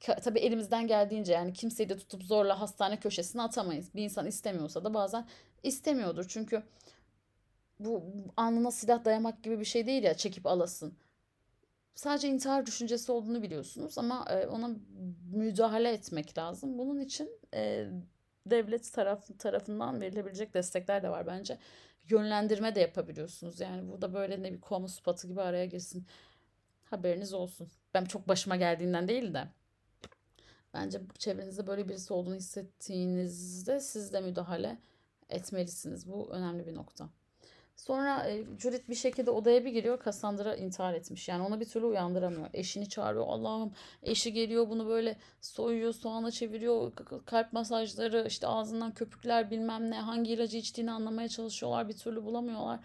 tabii 0.00 0.38
elimizden 0.38 0.86
geldiğince 0.86 1.32
yani 1.32 1.52
kimseyi 1.52 1.88
de 1.88 1.96
tutup 1.96 2.22
zorla 2.22 2.60
hastane 2.60 3.00
köşesine 3.00 3.42
atamayız. 3.42 3.94
Bir 3.94 4.02
insan 4.02 4.26
istemiyorsa 4.26 4.84
da 4.84 4.94
bazen 4.94 5.26
istemiyordur. 5.62 6.24
Çünkü 6.28 6.62
bu 7.80 8.04
alnına 8.36 8.70
silah 8.70 9.04
dayamak 9.04 9.42
gibi 9.42 9.60
bir 9.60 9.64
şey 9.64 9.86
değil 9.86 10.02
ya 10.02 10.14
çekip 10.14 10.46
alasın. 10.46 10.96
Sadece 11.94 12.28
intihar 12.28 12.66
düşüncesi 12.66 13.12
olduğunu 13.12 13.42
biliyorsunuz 13.42 13.98
ama 13.98 14.24
e, 14.30 14.46
ona 14.46 14.70
müdahale 15.32 15.92
etmek 15.92 16.38
lazım. 16.38 16.78
Bunun 16.78 17.00
için 17.00 17.30
e, 17.54 17.86
devlet 18.46 18.92
taraf, 18.92 19.38
tarafından 19.38 20.00
verilebilecek 20.00 20.54
destekler 20.54 21.02
de 21.02 21.08
var 21.10 21.26
bence. 21.26 21.58
Yönlendirme 22.10 22.74
de 22.74 22.80
yapabiliyorsunuz. 22.80 23.60
Yani 23.60 23.88
burada 23.88 24.14
böyle 24.14 24.42
ne 24.42 24.52
bir 24.52 24.60
kamu 24.60 24.88
spatı 24.88 25.26
gibi 25.28 25.40
araya 25.40 25.66
girsin. 25.66 26.06
Haberiniz 26.84 27.34
olsun. 27.34 27.68
Ben 27.94 28.04
çok 28.04 28.28
başıma 28.28 28.56
geldiğinden 28.56 29.08
değil 29.08 29.34
de. 29.34 29.48
Bence 30.74 31.00
çevrenizde 31.18 31.66
böyle 31.66 31.88
birisi 31.88 32.12
olduğunu 32.12 32.34
hissettiğinizde 32.34 33.80
siz 33.80 34.12
de 34.12 34.20
müdahale 34.20 34.78
etmelisiniz. 35.28 36.08
Bu 36.08 36.30
önemli 36.32 36.66
bir 36.66 36.74
nokta. 36.74 37.08
Sonra 37.76 38.28
e, 38.28 38.44
Judith 38.58 38.88
bir 38.88 38.94
şekilde 38.94 39.30
odaya 39.30 39.64
bir 39.64 39.70
giriyor. 39.70 40.04
Cassandra 40.04 40.56
intihar 40.56 40.94
etmiş. 40.94 41.28
Yani 41.28 41.42
ona 41.42 41.60
bir 41.60 41.64
türlü 41.64 41.86
uyandıramıyor. 41.86 42.50
Eşini 42.52 42.88
çağırıyor. 42.88 43.26
Allah'ım 43.28 43.72
eşi 44.02 44.32
geliyor 44.32 44.68
bunu 44.68 44.88
böyle 44.88 45.16
soyuyor, 45.40 45.92
soğana 45.92 46.30
çeviriyor. 46.30 46.92
Kalp 47.26 47.52
masajları, 47.52 48.24
işte 48.28 48.46
ağzından 48.46 48.94
köpükler 48.94 49.50
bilmem 49.50 49.90
ne. 49.90 50.00
Hangi 50.00 50.32
ilacı 50.32 50.58
içtiğini 50.58 50.90
anlamaya 50.90 51.28
çalışıyorlar. 51.28 51.88
Bir 51.88 51.96
türlü 51.96 52.24
bulamıyorlar. 52.24 52.80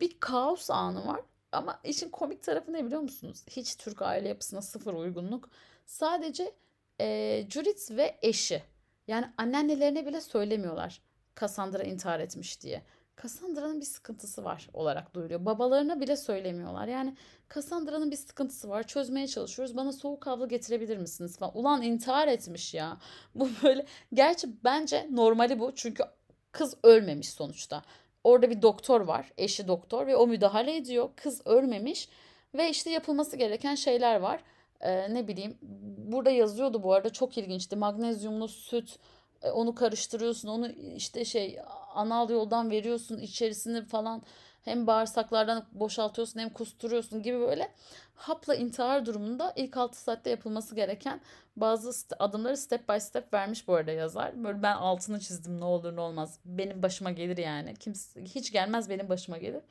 Bir 0.00 0.20
kaos 0.20 0.70
anı 0.70 1.06
var. 1.06 1.20
Ama 1.52 1.80
işin 1.84 2.08
komik 2.08 2.42
tarafı 2.42 2.72
ne 2.72 2.84
biliyor 2.84 3.00
musunuz? 3.00 3.44
Hiç 3.50 3.76
Türk 3.76 4.02
aile 4.02 4.28
yapısına 4.28 4.62
sıfır 4.62 4.94
uygunluk. 4.94 5.50
Sadece 5.86 6.54
e, 7.00 7.46
Judith 7.50 7.90
ve 7.90 8.18
eşi. 8.22 8.62
Yani 9.08 9.26
anneannelerine 9.38 10.06
bile 10.06 10.20
söylemiyorlar. 10.20 11.02
Cassandra 11.40 11.82
intihar 11.82 12.20
etmiş 12.20 12.62
diye. 12.62 12.82
Cassandra'nın 13.22 13.80
bir 13.80 13.86
sıkıntısı 13.86 14.44
var 14.44 14.68
olarak 14.74 15.14
duyuluyor. 15.14 15.44
Babalarına 15.44 16.00
bile 16.00 16.16
söylemiyorlar. 16.16 16.88
Yani 16.88 17.16
Cassandra'nın 17.54 18.10
bir 18.10 18.16
sıkıntısı 18.16 18.68
var. 18.68 18.82
Çözmeye 18.86 19.28
çalışıyoruz. 19.28 19.76
Bana 19.76 19.92
soğuk 19.92 20.26
havlu 20.26 20.48
getirebilir 20.48 20.96
misiniz 20.96 21.38
falan. 21.38 21.58
Ulan 21.58 21.82
intihar 21.82 22.28
etmiş 22.28 22.74
ya. 22.74 22.96
Bu 23.34 23.48
böyle 23.62 23.86
gerçi 24.14 24.48
bence 24.64 25.08
normali 25.10 25.58
bu. 25.58 25.72
Çünkü 25.74 26.04
kız 26.52 26.74
ölmemiş 26.82 27.30
sonuçta. 27.30 27.82
Orada 28.24 28.50
bir 28.50 28.62
doktor 28.62 29.00
var. 29.00 29.32
Eşi 29.38 29.68
doktor 29.68 30.06
ve 30.06 30.16
o 30.16 30.26
müdahale 30.26 30.76
ediyor. 30.76 31.10
Kız 31.16 31.46
ölmemiş 31.46 32.08
ve 32.54 32.70
işte 32.70 32.90
yapılması 32.90 33.36
gereken 33.36 33.74
şeyler 33.74 34.20
var. 34.20 34.42
Ee, 34.80 35.14
ne 35.14 35.28
bileyim 35.28 35.58
burada 35.98 36.30
yazıyordu 36.30 36.82
bu 36.82 36.92
arada 36.92 37.10
çok 37.10 37.38
ilginçti. 37.38 37.76
Magnezyumlu 37.76 38.48
süt 38.48 38.98
e, 39.42 39.50
onu 39.50 39.74
karıştırıyorsun 39.74 40.48
onu 40.48 40.68
işte 40.96 41.24
şey 41.24 41.58
anal 41.94 42.30
yoldan 42.30 42.70
veriyorsun 42.70 43.18
içerisini 43.18 43.84
falan 43.84 44.22
hem 44.62 44.86
bağırsaklardan 44.86 45.64
boşaltıyorsun 45.72 46.40
hem 46.40 46.50
kusturuyorsun 46.50 47.22
gibi 47.22 47.40
böyle 47.40 47.70
hapla 48.14 48.54
intihar 48.54 49.06
durumunda 49.06 49.52
ilk 49.56 49.76
6 49.76 50.00
saatte 50.00 50.30
yapılması 50.30 50.74
gereken 50.74 51.20
bazı 51.56 52.14
adımları 52.18 52.56
step 52.56 52.88
by 52.88 52.98
step 52.98 53.34
vermiş 53.34 53.68
bu 53.68 53.74
arada 53.74 53.90
yazar. 53.90 54.44
Böyle 54.44 54.62
ben 54.62 54.74
altını 54.76 55.20
çizdim 55.20 55.60
ne 55.60 55.64
olur 55.64 55.96
ne 55.96 56.00
olmaz. 56.00 56.38
Benim 56.44 56.82
başıma 56.82 57.10
gelir 57.10 57.36
yani. 57.36 57.74
Kimse 57.74 58.24
hiç 58.24 58.52
gelmez 58.52 58.90
benim 58.90 59.08
başıma 59.08 59.38
gelir. 59.38 59.62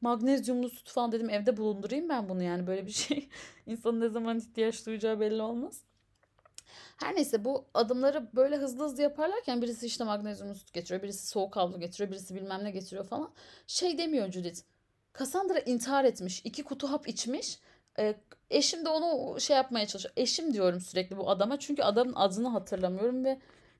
Magnezyumlu 0.00 0.68
süt 0.70 0.88
falan 0.88 1.12
dedim 1.12 1.30
evde 1.30 1.56
bulundurayım 1.56 2.08
ben 2.08 2.28
bunu 2.28 2.42
yani 2.42 2.66
böyle 2.66 2.86
bir 2.86 2.92
şey. 2.92 3.28
insanın 3.66 4.00
ne 4.00 4.08
zaman 4.08 4.38
ihtiyaç 4.38 4.86
duyacağı 4.86 5.20
belli 5.20 5.42
olmaz. 5.42 5.87
Her 6.96 7.16
neyse 7.16 7.44
bu 7.44 7.64
adımları 7.74 8.28
böyle 8.36 8.56
hızlı 8.56 8.84
hızlı 8.84 9.02
yaparlarken 9.02 9.62
birisi 9.62 9.86
işte 9.86 10.04
magnezyum 10.04 10.54
süt 10.54 10.72
getiriyor, 10.72 11.02
birisi 11.02 11.26
soğuk 11.26 11.56
havlu 11.56 11.80
getiriyor, 11.80 12.10
birisi 12.10 12.34
bilmem 12.34 12.64
ne 12.64 12.70
getiriyor 12.70 13.04
falan. 13.04 13.30
Şey 13.66 13.98
demiyor 13.98 14.32
Judith. 14.32 14.60
Cassandra 15.18 15.58
intihar 15.58 16.04
etmiş, 16.04 16.42
iki 16.44 16.62
kutu 16.62 16.90
hap 16.90 17.08
içmiş. 17.08 17.58
E, 17.98 18.14
eşim 18.50 18.84
de 18.84 18.88
onu 18.88 19.40
şey 19.40 19.56
yapmaya 19.56 19.86
çalışıyor. 19.86 20.12
Eşim 20.16 20.54
diyorum 20.54 20.80
sürekli 20.80 21.16
bu 21.16 21.30
adama 21.30 21.58
çünkü 21.58 21.82
adamın 21.82 22.14
adını 22.14 22.48
hatırlamıyorum 22.48 23.24
ve 23.24 23.38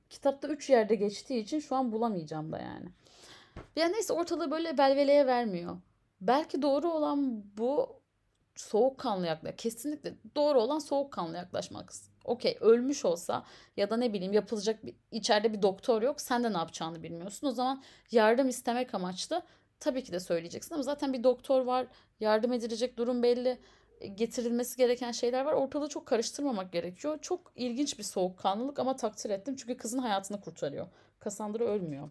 kitapta 0.09 0.47
üç 0.47 0.69
yerde 0.69 0.95
geçtiği 0.95 1.39
için 1.39 1.59
şu 1.59 1.75
an 1.75 1.91
bulamayacağım 1.91 2.51
da 2.51 2.59
yani. 2.59 2.89
Yani 3.75 3.93
neyse 3.93 4.13
ortalığı 4.13 4.51
böyle 4.51 4.77
belveleye 4.77 5.27
vermiyor. 5.27 5.77
Belki 6.21 6.61
doğru 6.61 6.91
olan 6.91 7.43
bu 7.57 7.99
soğukkanlı 8.55 9.27
yaklaşmak. 9.27 9.57
Kesinlikle 9.57 10.13
doğru 10.35 10.61
olan 10.61 10.79
soğukkanlı 10.79 11.37
yaklaşmak 11.37 11.89
okey 12.25 12.57
ölmüş 12.61 13.05
olsa 13.05 13.43
ya 13.77 13.89
da 13.89 13.97
ne 13.97 14.13
bileyim 14.13 14.33
yapılacak 14.33 14.85
bir, 14.85 14.95
içeride 15.11 15.53
bir 15.53 15.61
doktor 15.61 16.01
yok 16.01 16.21
sen 16.21 16.43
de 16.43 16.53
ne 16.53 16.57
yapacağını 16.57 17.03
bilmiyorsun. 17.03 17.47
O 17.47 17.51
zaman 17.51 17.83
yardım 18.11 18.49
istemek 18.49 18.93
amaçlı 18.93 19.43
Tabii 19.79 20.03
ki 20.03 20.11
de 20.11 20.19
söyleyeceksin 20.19 20.75
ama 20.75 20.83
zaten 20.83 21.13
bir 21.13 21.23
doktor 21.23 21.61
var, 21.61 21.87
yardım 22.19 22.53
edilecek 22.53 22.97
durum 22.97 23.23
belli, 23.23 23.57
e, 24.01 24.07
getirilmesi 24.07 24.77
gereken 24.77 25.11
şeyler 25.11 25.45
var. 25.45 25.53
Ortalığı 25.53 25.89
çok 25.89 26.05
karıştırmamak 26.05 26.71
gerekiyor. 26.71 27.19
Çok 27.21 27.51
ilginç 27.55 27.99
bir 27.99 28.03
soğukkanlılık 28.03 28.79
ama 28.79 28.95
takdir 28.95 29.29
ettim 29.29 29.55
çünkü 29.55 29.77
kızın 29.77 29.99
hayatını 29.99 30.41
kurtarıyor. 30.41 30.87
Cassandra 31.23 31.63
ölmüyor. 31.63 32.09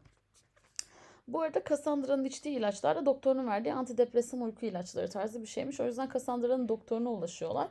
Bu 1.29 1.43
arada 1.43 1.63
Cassandra'nın 1.69 2.25
içtiği 2.25 2.59
ilaçlar 2.59 2.97
da 2.97 3.07
doktorun 3.07 3.47
verdiği 3.47 3.75
antidepresan 3.75 4.41
uyku 4.41 4.67
ilaçları 4.67 5.11
tarzı 5.11 5.43
bir 5.43 5.47
şeymiş. 5.47 5.81
O 5.81 5.87
yüzden 5.87 6.09
Cassandra'nın 6.13 6.69
doktoruna 6.69 7.11
ulaşıyorlar. 7.11 7.69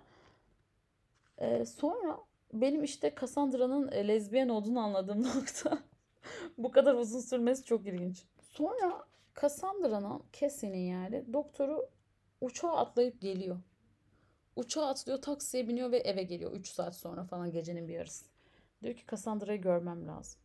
Ee, 1.42 1.66
sonra 1.66 2.18
benim 2.54 2.84
işte 2.84 3.16
Cassandra'nın 3.22 3.92
e, 3.92 4.08
lezbiyen 4.08 4.50
olduğunu 4.50 4.80
anladığım 4.80 5.24
nokta. 5.36 5.80
Bu 6.58 6.72
kadar 6.72 6.94
uzun 6.94 7.20
sürmesi 7.20 7.64
çok 7.64 7.88
ilginç. 7.88 8.24
Sonra 8.42 9.06
Cassandra'nın 9.42 10.24
Cassie'nin 10.34 10.88
yani 10.88 11.34
doktoru 11.34 11.90
uçağa 12.42 12.76
atlayıp 12.76 13.22
geliyor. 13.22 13.58
Uçağa 14.56 14.86
atlıyor, 14.86 15.22
taksiye 15.22 15.68
biniyor 15.68 15.92
ve 15.92 15.98
eve 15.98 16.24
geliyor 16.24 16.52
3 16.52 16.68
saat 16.68 16.96
sonra 16.96 17.24
falan 17.24 17.52
gecenin 17.52 17.88
bir 17.88 17.94
yarısı. 17.94 18.26
Diyor 18.84 18.96
ki 18.96 19.04
Cassandra'yı 19.12 19.62
görmem 19.62 20.08
lazım. 20.08 20.40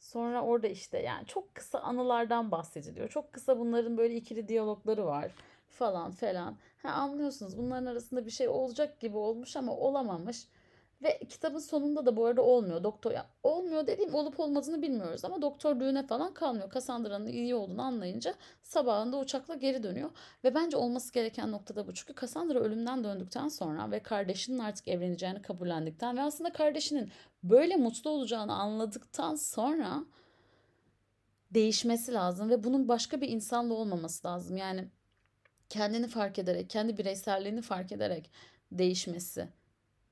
Sonra 0.00 0.42
orada 0.42 0.66
işte 0.66 0.98
yani 0.98 1.26
çok 1.26 1.54
kısa 1.54 1.78
anılardan 1.80 2.50
bahsediliyor. 2.50 3.08
Çok 3.08 3.32
kısa 3.32 3.58
bunların 3.58 3.96
böyle 3.96 4.14
ikili 4.16 4.48
diyalogları 4.48 5.06
var 5.06 5.32
falan 5.72 6.10
falan. 6.12 6.56
Ha, 6.82 6.88
anlıyorsunuz 6.88 7.58
bunların 7.58 7.86
arasında 7.86 8.26
bir 8.26 8.30
şey 8.30 8.48
olacak 8.48 9.00
gibi 9.00 9.16
olmuş 9.16 9.56
ama 9.56 9.76
olamamış. 9.76 10.48
Ve 11.02 11.18
kitabın 11.28 11.58
sonunda 11.58 12.06
da 12.06 12.16
bu 12.16 12.26
arada 12.26 12.42
olmuyor. 12.42 12.84
Doktor 12.84 13.12
ya 13.12 13.26
olmuyor 13.42 13.86
dediğim 13.86 14.14
olup 14.14 14.40
olmadığını 14.40 14.82
bilmiyoruz 14.82 15.24
ama 15.24 15.42
doktor 15.42 15.80
düğüne 15.80 16.06
falan 16.06 16.34
kalmıyor. 16.34 16.72
Cassandra'nın 16.72 17.26
iyi 17.26 17.54
olduğunu 17.54 17.82
anlayınca 17.82 18.34
sabahında 18.62 19.18
uçakla 19.18 19.54
geri 19.54 19.82
dönüyor. 19.82 20.10
Ve 20.44 20.54
bence 20.54 20.76
olması 20.76 21.12
gereken 21.12 21.50
noktada 21.52 21.86
bu. 21.86 21.94
Çünkü 21.94 22.14
Cassandra 22.20 22.58
ölümden 22.58 23.04
döndükten 23.04 23.48
sonra 23.48 23.90
ve 23.90 24.02
kardeşinin 24.02 24.58
artık 24.58 24.88
evleneceğini 24.88 25.42
kabullendikten 25.42 26.16
ve 26.16 26.22
aslında 26.22 26.52
kardeşinin 26.52 27.10
böyle 27.42 27.76
mutlu 27.76 28.10
olacağını 28.10 28.54
anladıktan 28.54 29.34
sonra 29.34 30.04
değişmesi 31.50 32.12
lazım 32.12 32.50
ve 32.50 32.64
bunun 32.64 32.88
başka 32.88 33.20
bir 33.20 33.28
insanla 33.28 33.74
olmaması 33.74 34.28
lazım. 34.28 34.56
Yani 34.56 34.88
kendini 35.72 36.08
fark 36.08 36.38
ederek, 36.38 36.70
kendi 36.70 36.98
bireyselliğini 36.98 37.62
fark 37.62 37.92
ederek 37.92 38.30
değişmesi 38.72 39.48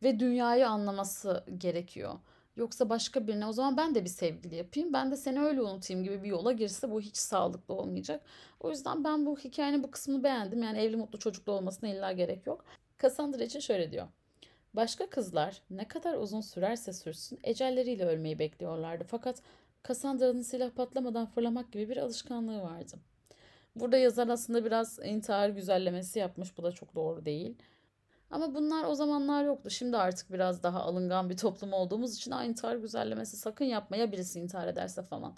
ve 0.03 0.21
dünyayı 0.21 0.69
anlaması 0.69 1.45
gerekiyor. 1.59 2.19
Yoksa 2.57 2.91
başka 2.91 3.27
birine 3.27 3.47
o 3.47 3.53
zaman 3.53 3.77
ben 3.77 3.95
de 3.95 4.05
bir 4.05 4.09
sevgili 4.09 4.55
yapayım. 4.55 4.93
Ben 4.93 5.11
de 5.11 5.17
seni 5.17 5.41
öyle 5.41 5.63
unutayım 5.63 6.05
gibi 6.05 6.23
bir 6.23 6.29
yola 6.29 6.53
girse 6.53 6.91
bu 6.91 7.01
hiç 7.01 7.17
sağlıklı 7.17 7.75
olmayacak. 7.75 8.25
O 8.61 8.71
yüzden 8.71 9.05
ben 9.05 9.27
bu 9.27 9.39
hikayenin 9.39 9.83
bu 9.83 9.91
kısmını 9.91 10.25
beğendim. 10.25 10.63
Yani 10.63 10.79
evli 10.79 10.97
mutlu 10.97 11.19
çocuklu 11.19 11.53
olmasına 11.53 11.91
illa 11.91 12.13
gerek 12.13 12.47
yok. 12.47 12.65
Cassandra 13.03 13.45
için 13.45 13.61
şöyle 13.61 13.93
diyor. 13.93 14.07
Başka 14.75 15.11
kızlar 15.11 15.63
ne 15.71 15.89
kadar 15.89 16.15
uzun 16.15 16.41
sürerse 16.41 16.93
sürsün 16.93 17.39
ecelleriyle 17.45 18.05
ölmeyi 18.05 18.39
bekliyorlardı. 18.39 19.05
Fakat 19.05 19.43
Cassandra'nın 19.89 20.43
silah 20.43 20.71
patlamadan 20.71 21.27
fırlamak 21.27 21.73
gibi 21.73 21.89
bir 21.89 21.97
alışkanlığı 21.97 22.63
vardı. 22.63 23.10
Burada 23.81 23.97
yazar 23.97 24.29
aslında 24.29 24.65
biraz 24.65 24.99
intihar 24.99 25.49
güzellemesi 25.49 26.19
yapmış. 26.19 26.59
Bu 26.59 26.63
da 26.63 26.73
çok 26.73 26.95
doğru 26.95 27.25
değil. 27.25 27.57
Ama 28.31 28.55
bunlar 28.55 28.85
o 28.85 28.95
zamanlar 28.95 29.45
yoktu. 29.45 29.71
Şimdi 29.71 29.97
artık 29.97 30.33
biraz 30.33 30.63
daha 30.63 30.81
alıngan 30.81 31.31
bir 31.31 31.37
toplum 31.37 31.73
olduğumuz 31.73 32.17
için 32.17 32.33
intihar 32.33 32.77
güzellemesi 32.77 33.37
sakın 33.37 33.65
yapma 33.65 33.97
ya 33.97 34.13
birisi 34.13 34.41
intihar 34.41 34.69
ederse 34.69 35.03
falan. 35.03 35.37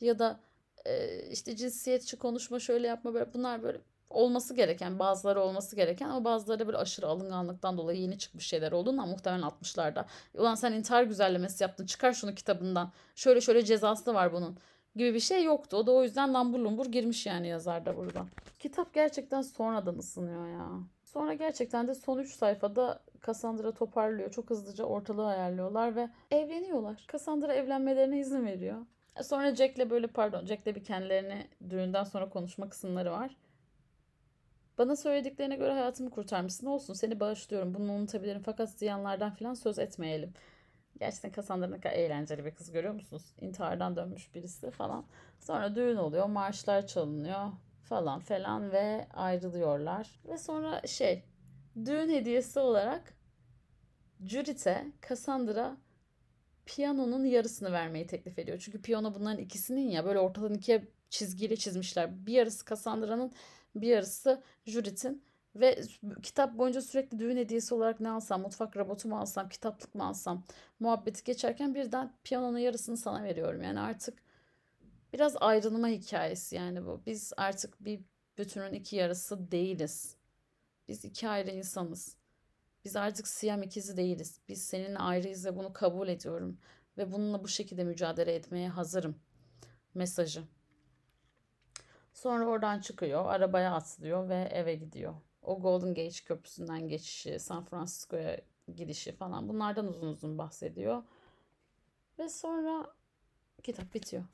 Ya 0.00 0.18
da 0.18 0.40
e, 0.84 1.22
işte 1.30 1.56
cinsiyetçi 1.56 2.16
konuşma 2.16 2.58
şöyle 2.60 2.86
yapma 2.86 3.14
böyle 3.14 3.34
bunlar 3.34 3.62
böyle 3.62 3.80
olması 4.10 4.54
gereken 4.54 4.98
bazıları 4.98 5.40
olması 5.40 5.76
gereken 5.76 6.08
ama 6.08 6.24
bazıları 6.24 6.66
böyle 6.66 6.78
aşırı 6.78 7.06
alınganlıktan 7.06 7.78
dolayı 7.78 8.00
yeni 8.00 8.18
çıkmış 8.18 8.46
şeyler 8.46 8.72
olduğundan 8.72 9.08
muhtemelen 9.08 9.42
60'larda. 9.42 10.04
Ulan 10.34 10.54
sen 10.54 10.72
intihar 10.72 11.02
güzellemesi 11.02 11.64
yaptın 11.64 11.86
çıkar 11.86 12.12
şunu 12.12 12.34
kitabından 12.34 12.92
şöyle 13.16 13.40
şöyle 13.40 13.64
cezası 13.64 14.14
var 14.14 14.32
bunun 14.32 14.58
gibi 14.98 15.14
bir 15.14 15.20
şey 15.20 15.44
yoktu. 15.44 15.76
O 15.76 15.86
da 15.86 15.92
o 15.92 16.02
yüzden 16.02 16.34
lambur 16.34 16.58
lumbur 16.58 16.86
girmiş 16.86 17.26
yani 17.26 17.48
yazar 17.48 17.86
da 17.86 17.96
burada. 17.96 18.26
Kitap 18.58 18.94
gerçekten 18.94 19.42
sonradan 19.42 19.98
ısınıyor 19.98 20.48
ya. 20.48 20.68
Sonra 21.04 21.34
gerçekten 21.34 21.88
de 21.88 21.94
son 21.94 22.18
3 22.18 22.32
sayfada 22.34 23.00
Cassandra 23.26 23.72
toparlıyor. 23.72 24.30
Çok 24.30 24.50
hızlıca 24.50 24.84
ortalığı 24.84 25.26
ayarlıyorlar 25.26 25.96
ve 25.96 26.08
evleniyorlar. 26.30 27.06
Cassandra 27.12 27.54
evlenmelerine 27.54 28.20
izin 28.20 28.46
veriyor. 28.46 28.86
Sonra 29.22 29.54
Jack'le 29.54 29.90
böyle 29.90 30.06
pardon 30.06 30.46
Jack'le 30.46 30.66
bir 30.66 30.84
kendilerini 30.84 31.48
düğünden 31.70 32.04
sonra 32.04 32.28
konuşma 32.28 32.68
kısımları 32.68 33.12
var. 33.12 33.36
Bana 34.78 34.96
söylediklerine 34.96 35.56
göre 35.56 35.72
hayatımı 35.72 36.10
kurtarmışsın. 36.10 36.66
Olsun 36.66 36.94
seni 36.94 37.20
bağışlıyorum. 37.20 37.74
Bunu 37.74 37.92
unutabilirim. 37.92 38.42
Fakat 38.44 38.70
ziyanlardan 38.70 39.34
falan 39.34 39.54
söz 39.54 39.78
etmeyelim. 39.78 40.32
Gerçekten 40.98 41.32
Cassandra 41.32 41.66
ne 41.66 41.80
kadar 41.80 41.94
eğlenceli 41.94 42.44
bir 42.44 42.54
kız 42.54 42.70
görüyor 42.70 42.94
musunuz? 42.94 43.22
İntihardan 43.40 43.96
dönmüş 43.96 44.34
birisi 44.34 44.70
falan. 44.70 45.04
Sonra 45.40 45.74
düğün 45.74 45.96
oluyor. 45.96 46.26
Marşlar 46.26 46.86
çalınıyor 46.86 47.52
falan 47.82 48.20
falan 48.20 48.72
ve 48.72 49.06
ayrılıyorlar. 49.14 50.20
Ve 50.28 50.38
sonra 50.38 50.86
şey 50.86 51.24
düğün 51.84 52.08
hediyesi 52.08 52.60
olarak 52.60 53.14
Judith'e 54.24 54.86
Cassandra 55.08 55.76
piyanonun 56.66 57.24
yarısını 57.24 57.72
vermeyi 57.72 58.06
teklif 58.06 58.38
ediyor. 58.38 58.58
Çünkü 58.58 58.82
piyano 58.82 59.14
bunların 59.14 59.38
ikisinin 59.38 59.90
ya 59.90 60.04
böyle 60.04 60.18
ortadan 60.18 60.54
ikiye 60.54 60.88
çizgiyle 61.10 61.56
çizmişler. 61.56 62.26
Bir 62.26 62.32
yarısı 62.32 62.64
Cassandra'nın 62.64 63.32
bir 63.74 63.88
yarısı 63.88 64.42
Judith'in. 64.66 65.24
Ve 65.56 65.82
kitap 66.22 66.58
boyunca 66.58 66.82
sürekli 66.82 67.18
düğün 67.18 67.36
hediyesi 67.36 67.74
olarak 67.74 68.00
ne 68.00 68.10
alsam, 68.10 68.40
mutfak 68.40 68.76
robotu 68.76 69.08
mu 69.08 69.18
alsam, 69.18 69.48
kitaplık 69.48 69.94
mı 69.94 70.06
alsam 70.06 70.44
muhabbeti 70.80 71.24
geçerken 71.24 71.74
birden 71.74 72.12
piyanonun 72.24 72.58
yarısını 72.58 72.96
sana 72.96 73.22
veriyorum. 73.22 73.62
Yani 73.62 73.80
artık 73.80 74.22
biraz 75.12 75.36
ayrılma 75.40 75.88
hikayesi 75.88 76.56
yani 76.56 76.86
bu. 76.86 77.02
Biz 77.06 77.32
artık 77.36 77.84
bir 77.84 78.00
bütünün 78.38 78.72
iki 78.72 78.96
yarısı 78.96 79.50
değiliz. 79.50 80.16
Biz 80.88 81.04
iki 81.04 81.28
ayrı 81.28 81.50
insanız. 81.50 82.16
Biz 82.84 82.96
artık 82.96 83.28
Siyam 83.28 83.62
ikizi 83.62 83.96
değiliz. 83.96 84.40
Biz 84.48 84.62
seninle 84.66 84.98
ayrıyız 84.98 85.46
ve 85.46 85.56
bunu 85.56 85.72
kabul 85.72 86.08
ediyorum. 86.08 86.58
Ve 86.98 87.12
bununla 87.12 87.44
bu 87.44 87.48
şekilde 87.48 87.84
mücadele 87.84 88.34
etmeye 88.34 88.68
hazırım. 88.68 89.16
Mesajı. 89.94 90.42
Sonra 92.14 92.46
oradan 92.46 92.80
çıkıyor, 92.80 93.24
arabaya 93.26 93.74
atlıyor 93.74 94.28
ve 94.28 94.48
eve 94.52 94.74
gidiyor. 94.74 95.14
O 95.48 95.60
Golden 95.60 95.94
Gate 95.94 96.24
Köprüsü'nden 96.24 96.88
geçişi, 96.88 97.38
San 97.38 97.64
Francisco'ya 97.64 98.40
gidişi 98.76 99.12
falan 99.12 99.48
bunlardan 99.48 99.88
uzun 99.88 100.08
uzun 100.08 100.38
bahsediyor. 100.38 101.02
Ve 102.18 102.28
sonra 102.28 102.94
kitap 103.62 103.94
bitiyor. 103.94 104.24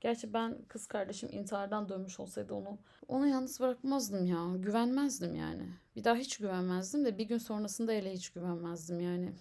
Gerçi 0.00 0.32
ben 0.32 0.62
kız 0.68 0.86
kardeşim 0.86 1.28
intihardan 1.32 1.88
dönmüş 1.88 2.20
olsaydı 2.20 2.54
onu 2.54 2.78
onu 3.08 3.26
yalnız 3.26 3.60
bırakmazdım 3.60 4.26
ya. 4.26 4.56
Güvenmezdim 4.56 5.34
yani. 5.34 5.68
Bir 5.96 6.04
daha 6.04 6.14
hiç 6.14 6.38
güvenmezdim 6.38 7.04
de 7.04 7.18
bir 7.18 7.24
gün 7.24 7.38
sonrasında 7.38 7.92
hele 7.92 8.12
hiç 8.12 8.30
güvenmezdim 8.30 9.00
yani. 9.00 9.32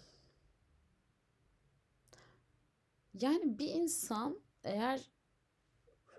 Yani 3.13 3.60
bir 3.60 3.69
insan 3.69 4.39
eğer 4.63 5.02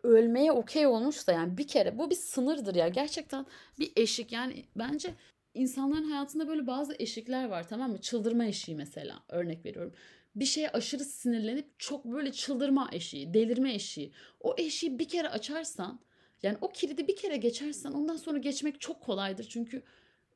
ölmeye 0.03 0.53
okey 0.53 0.87
olmuşsa 0.87 1.33
yani 1.33 1.59
bir 1.59 1.67
kere 1.67 1.99
bu 1.99 2.11
bir 2.11 2.15
sınırdır 2.15 2.75
ya. 2.75 2.89
Gerçekten 2.89 3.47
bir 3.79 3.93
eşik 3.97 4.33
yani 4.33 4.65
bence 4.77 5.15
insanların 5.55 6.11
hayatında 6.11 6.49
böyle 6.49 6.67
bazı 6.67 6.97
eşikler 6.99 7.49
var 7.49 7.69
tamam 7.69 7.91
mı? 7.91 8.01
Çıldırma 8.01 8.47
eşiği 8.47 8.77
mesela 8.77 9.23
örnek 9.29 9.65
veriyorum 9.65 9.93
bir 10.41 10.45
şeye 10.45 10.71
aşırı 10.71 11.05
sinirlenip 11.05 11.79
çok 11.79 12.05
böyle 12.05 12.33
çıldırma 12.33 12.89
eşiği, 12.93 13.35
delirme 13.35 13.75
eşiği. 13.75 14.13
O 14.41 14.55
eşiği 14.59 14.99
bir 14.99 15.09
kere 15.09 15.29
açarsan 15.29 16.01
yani 16.43 16.59
o 16.61 16.69
kilidi 16.69 17.09
bir 17.09 17.17
kere 17.17 17.37
geçersen 17.37 17.93
ondan 17.93 18.17
sonra 18.17 18.39
geçmek 18.39 18.81
çok 18.81 19.01
kolaydır. 19.01 19.45
Çünkü 19.45 19.83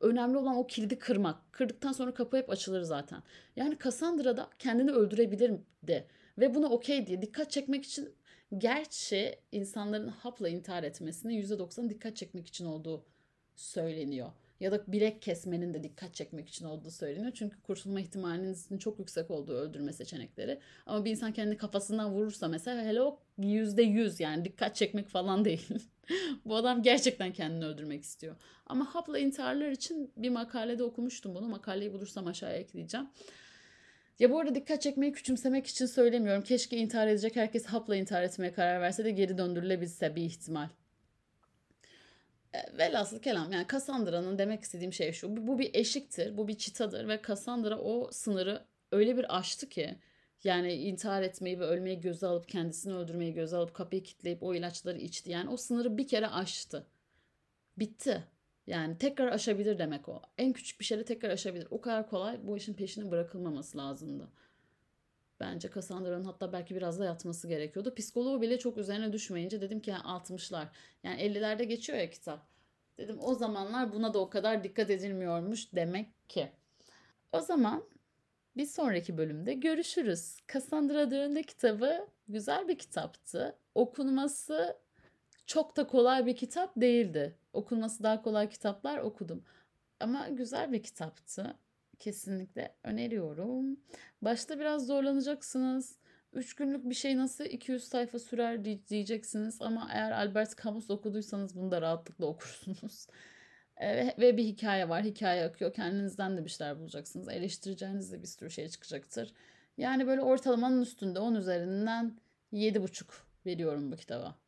önemli 0.01 0.37
olan 0.37 0.57
o 0.57 0.67
kilidi 0.67 0.99
kırmak. 0.99 1.53
Kırdıktan 1.53 1.93
sonra 1.93 2.15
kapı 2.15 2.37
hep 2.37 2.51
açılır 2.51 2.83
zaten. 2.83 3.23
Yani 3.57 3.79
Cassandra 3.85 4.37
da 4.37 4.51
kendini 4.59 4.91
öldürebilir 4.91 5.53
de 5.83 6.07
ve 6.39 6.55
buna 6.55 6.69
okey 6.69 7.07
diye 7.07 7.23
dikkat 7.23 7.51
çekmek 7.51 7.85
için 7.85 8.15
gerçi 8.59 9.37
insanların 9.53 10.09
hapla 10.09 10.49
intihar 10.49 10.83
etmesine 10.83 11.35
%90 11.35 11.91
dikkat 11.91 12.17
çekmek 12.17 12.47
için 12.47 12.65
olduğu 12.65 13.05
söyleniyor 13.57 14.33
ya 14.63 14.73
da 14.73 14.85
bilek 14.87 15.23
kesmenin 15.23 15.75
de 15.75 15.83
dikkat 15.83 16.15
çekmek 16.15 16.49
için 16.49 16.65
olduğu 16.65 16.91
söyleniyor. 16.91 17.33
Çünkü 17.35 17.61
kurtulma 17.63 18.01
ihtimalinizin 18.01 18.79
çok 18.79 18.99
yüksek 18.99 19.31
olduğu 19.31 19.53
öldürme 19.53 19.93
seçenekleri. 19.93 20.59
Ama 20.87 21.05
bir 21.05 21.11
insan 21.11 21.33
kendi 21.33 21.57
kafasından 21.57 22.13
vurursa 22.13 22.49
mesela 22.49 22.85
hele 22.85 23.03
o 23.03 23.19
yüzde 23.39 23.83
yüz 23.83 24.21
yani 24.21 24.45
dikkat 24.45 24.77
çekmek 24.77 25.09
falan 25.09 25.45
değil. 25.45 25.69
Bu 26.45 26.57
adam 26.57 26.83
gerçekten 26.83 27.33
kendini 27.33 27.65
öldürmek 27.65 28.03
istiyor. 28.03 28.37
Ama 28.67 28.95
hapla 28.95 29.19
intiharlar 29.19 29.71
için 29.71 30.13
bir 30.17 30.31
makalede 30.31 30.85
okumuştum 30.85 31.35
bunu. 31.35 31.49
Makaleyi 31.49 31.93
bulursam 31.93 32.27
aşağıya 32.27 32.57
ekleyeceğim. 32.57 33.09
Ya 34.19 34.31
bu 34.31 34.39
arada 34.41 34.55
dikkat 34.55 34.83
çekmeyi 34.83 35.13
küçümsemek 35.13 35.67
için 35.67 35.87
söylemiyorum. 35.87 36.43
Keşke 36.43 36.77
intihar 36.77 37.07
edecek 37.07 37.37
herkes 37.37 37.67
hapla 37.67 37.97
intihar 37.97 38.23
etmeye 38.23 38.53
karar 38.53 38.81
verse 38.81 39.05
de 39.05 39.11
geri 39.11 39.39
döndürülebilse 39.39 40.17
bir 40.17 40.23
ihtimal. 40.23 40.69
E, 42.55 42.79
velhasıl 42.79 43.19
kelam 43.23 43.53
yani 43.53 43.67
Cassandra'nın 43.73 44.39
demek 44.39 44.63
istediğim 44.63 44.93
şey 44.93 45.13
şu. 45.13 45.47
Bu 45.47 45.59
bir 45.59 45.71
eşiktir, 45.75 46.37
bu 46.37 46.49
bir 46.49 46.59
çıtadır 46.59 47.09
ve 47.09 47.21
Cassandra 47.29 47.79
o 47.79 48.11
sınırı 48.13 48.65
öyle 48.93 49.17
bir 49.17 49.39
aştı 49.39 49.69
ki 49.69 49.99
yani 50.45 50.73
intihar 50.75 51.23
etmeyi 51.23 51.61
ve 51.61 51.65
ölmeyi 51.65 52.01
göze 52.01 52.27
alıp 52.27 52.49
kendisini 52.49 52.95
öldürmeyi 52.95 53.35
göze 53.35 53.57
alıp 53.57 53.75
kapıyı 53.75 54.03
kilitleyip 54.03 54.43
o 54.43 54.55
ilaçları 54.55 54.99
içti. 54.99 55.31
Yani 55.31 55.51
o 55.51 55.57
sınırı 55.57 55.99
bir 55.99 56.09
kere 56.09 56.29
aştı. 56.29 56.87
Bitti. 57.79 58.25
Yani 58.67 58.99
tekrar 58.99 59.33
aşabilir 59.33 59.79
demek 59.79 60.09
o. 60.09 60.23
En 60.39 60.53
küçük 60.53 60.81
bir 60.81 60.85
şeyle 60.85 61.05
tekrar 61.05 61.31
aşabilir. 61.31 61.67
O 61.71 61.81
kadar 61.81 62.09
kolay 62.09 62.39
bu 62.43 62.57
işin 62.57 62.75
peşine 62.75 63.11
bırakılmaması 63.11 63.79
lazımdı. 63.79 64.29
Bence 65.41 65.71
Cassandra'nın 65.75 66.25
hatta 66.25 66.53
belki 66.53 66.75
biraz 66.75 67.01
da 67.01 67.05
yatması 67.05 67.49
gerekiyordu. 67.49 67.95
Psikoloğu 67.95 68.43
bile 68.43 68.59
çok 68.59 68.79
üzerine 68.79 69.13
düşmeyince 69.13 69.61
dedim 69.61 69.81
ki 69.81 69.91
yani 69.91 70.03
60'lar. 70.03 70.67
Yani 71.05 71.23
50'lerde 71.23 71.63
geçiyor 71.63 71.99
ya 71.99 72.11
kitap. 72.11 72.47
Dedim 72.99 73.19
o 73.23 73.35
zamanlar 73.35 73.93
buna 73.93 74.15
da 74.15 74.19
o 74.19 74.31
kadar 74.31 74.65
dikkat 74.65 74.91
edilmiyormuş 74.91 75.75
demek 75.75 76.29
ki. 76.29 76.53
O 77.33 77.41
zaman 77.41 77.85
bir 78.57 78.67
sonraki 78.67 79.19
bölümde 79.19 79.55
görüşürüz. 79.55 80.37
Cassandra 80.53 81.11
Dörn'de 81.11 81.43
kitabı 81.43 82.07
güzel 82.29 82.69
bir 82.69 82.79
kitaptı. 82.79 83.57
Okunması 83.75 84.77
çok 85.47 85.77
da 85.77 85.87
kolay 85.87 86.27
bir 86.27 86.37
kitap 86.37 86.73
değildi. 86.77 87.37
Okunması 87.53 88.03
daha 88.03 88.23
kolay 88.23 88.49
kitaplar 88.49 88.99
okudum. 88.99 89.45
Ama 90.01 90.29
güzel 90.29 90.73
bir 90.73 90.83
kitaptı. 90.83 91.57
Kesinlikle 91.99 92.75
öneriyorum. 92.85 93.81
Başta 94.23 94.59
biraz 94.59 94.87
zorlanacaksınız. 94.87 95.99
3 96.33 96.55
günlük 96.55 96.91
bir 96.91 96.95
şey 96.95 97.17
nasıl 97.17 97.45
200 97.45 97.85
sayfa 97.85 98.19
sürer 98.19 98.65
diyeceksiniz 98.89 99.63
ama 99.63 99.89
eğer 99.93 100.11
Albert 100.11 100.63
Camus 100.65 100.91
okuduysanız 100.91 101.57
bunu 101.57 101.71
da 101.71 101.83
rahatlıkla 101.83 102.27
okursunuz. 102.33 103.07
E, 103.77 104.15
ve 104.19 104.37
bir 104.37 104.45
hikaye 104.45 104.89
var. 104.89 105.05
Hikaye 105.05 105.45
akıyor. 105.45 105.73
Kendinizden 105.73 106.37
de 106.37 106.45
bir 106.45 106.51
şeyler 106.51 106.79
bulacaksınız. 106.79 107.29
Eleştireceğiniz 107.29 108.13
de 108.13 108.23
bir 108.23 108.27
sürü 108.27 108.51
şey 108.51 108.69
çıkacaktır. 108.69 109.33
Yani 109.77 110.07
böyle 110.07 110.21
ortalamanın 110.21 110.83
üstünde 110.83 111.19
10 111.19 111.35
üzerinden 111.35 112.19
7,5 112.53 113.05
veriyorum 113.47 113.93
bu 113.93 113.97
kitaba. 113.97 114.42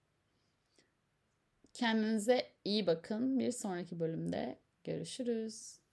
Kendinize 1.74 2.52
iyi 2.64 2.86
bakın. 2.86 3.38
Bir 3.38 3.50
sonraki 3.52 4.00
bölümde 4.00 4.58
görüşürüz. 4.84 5.83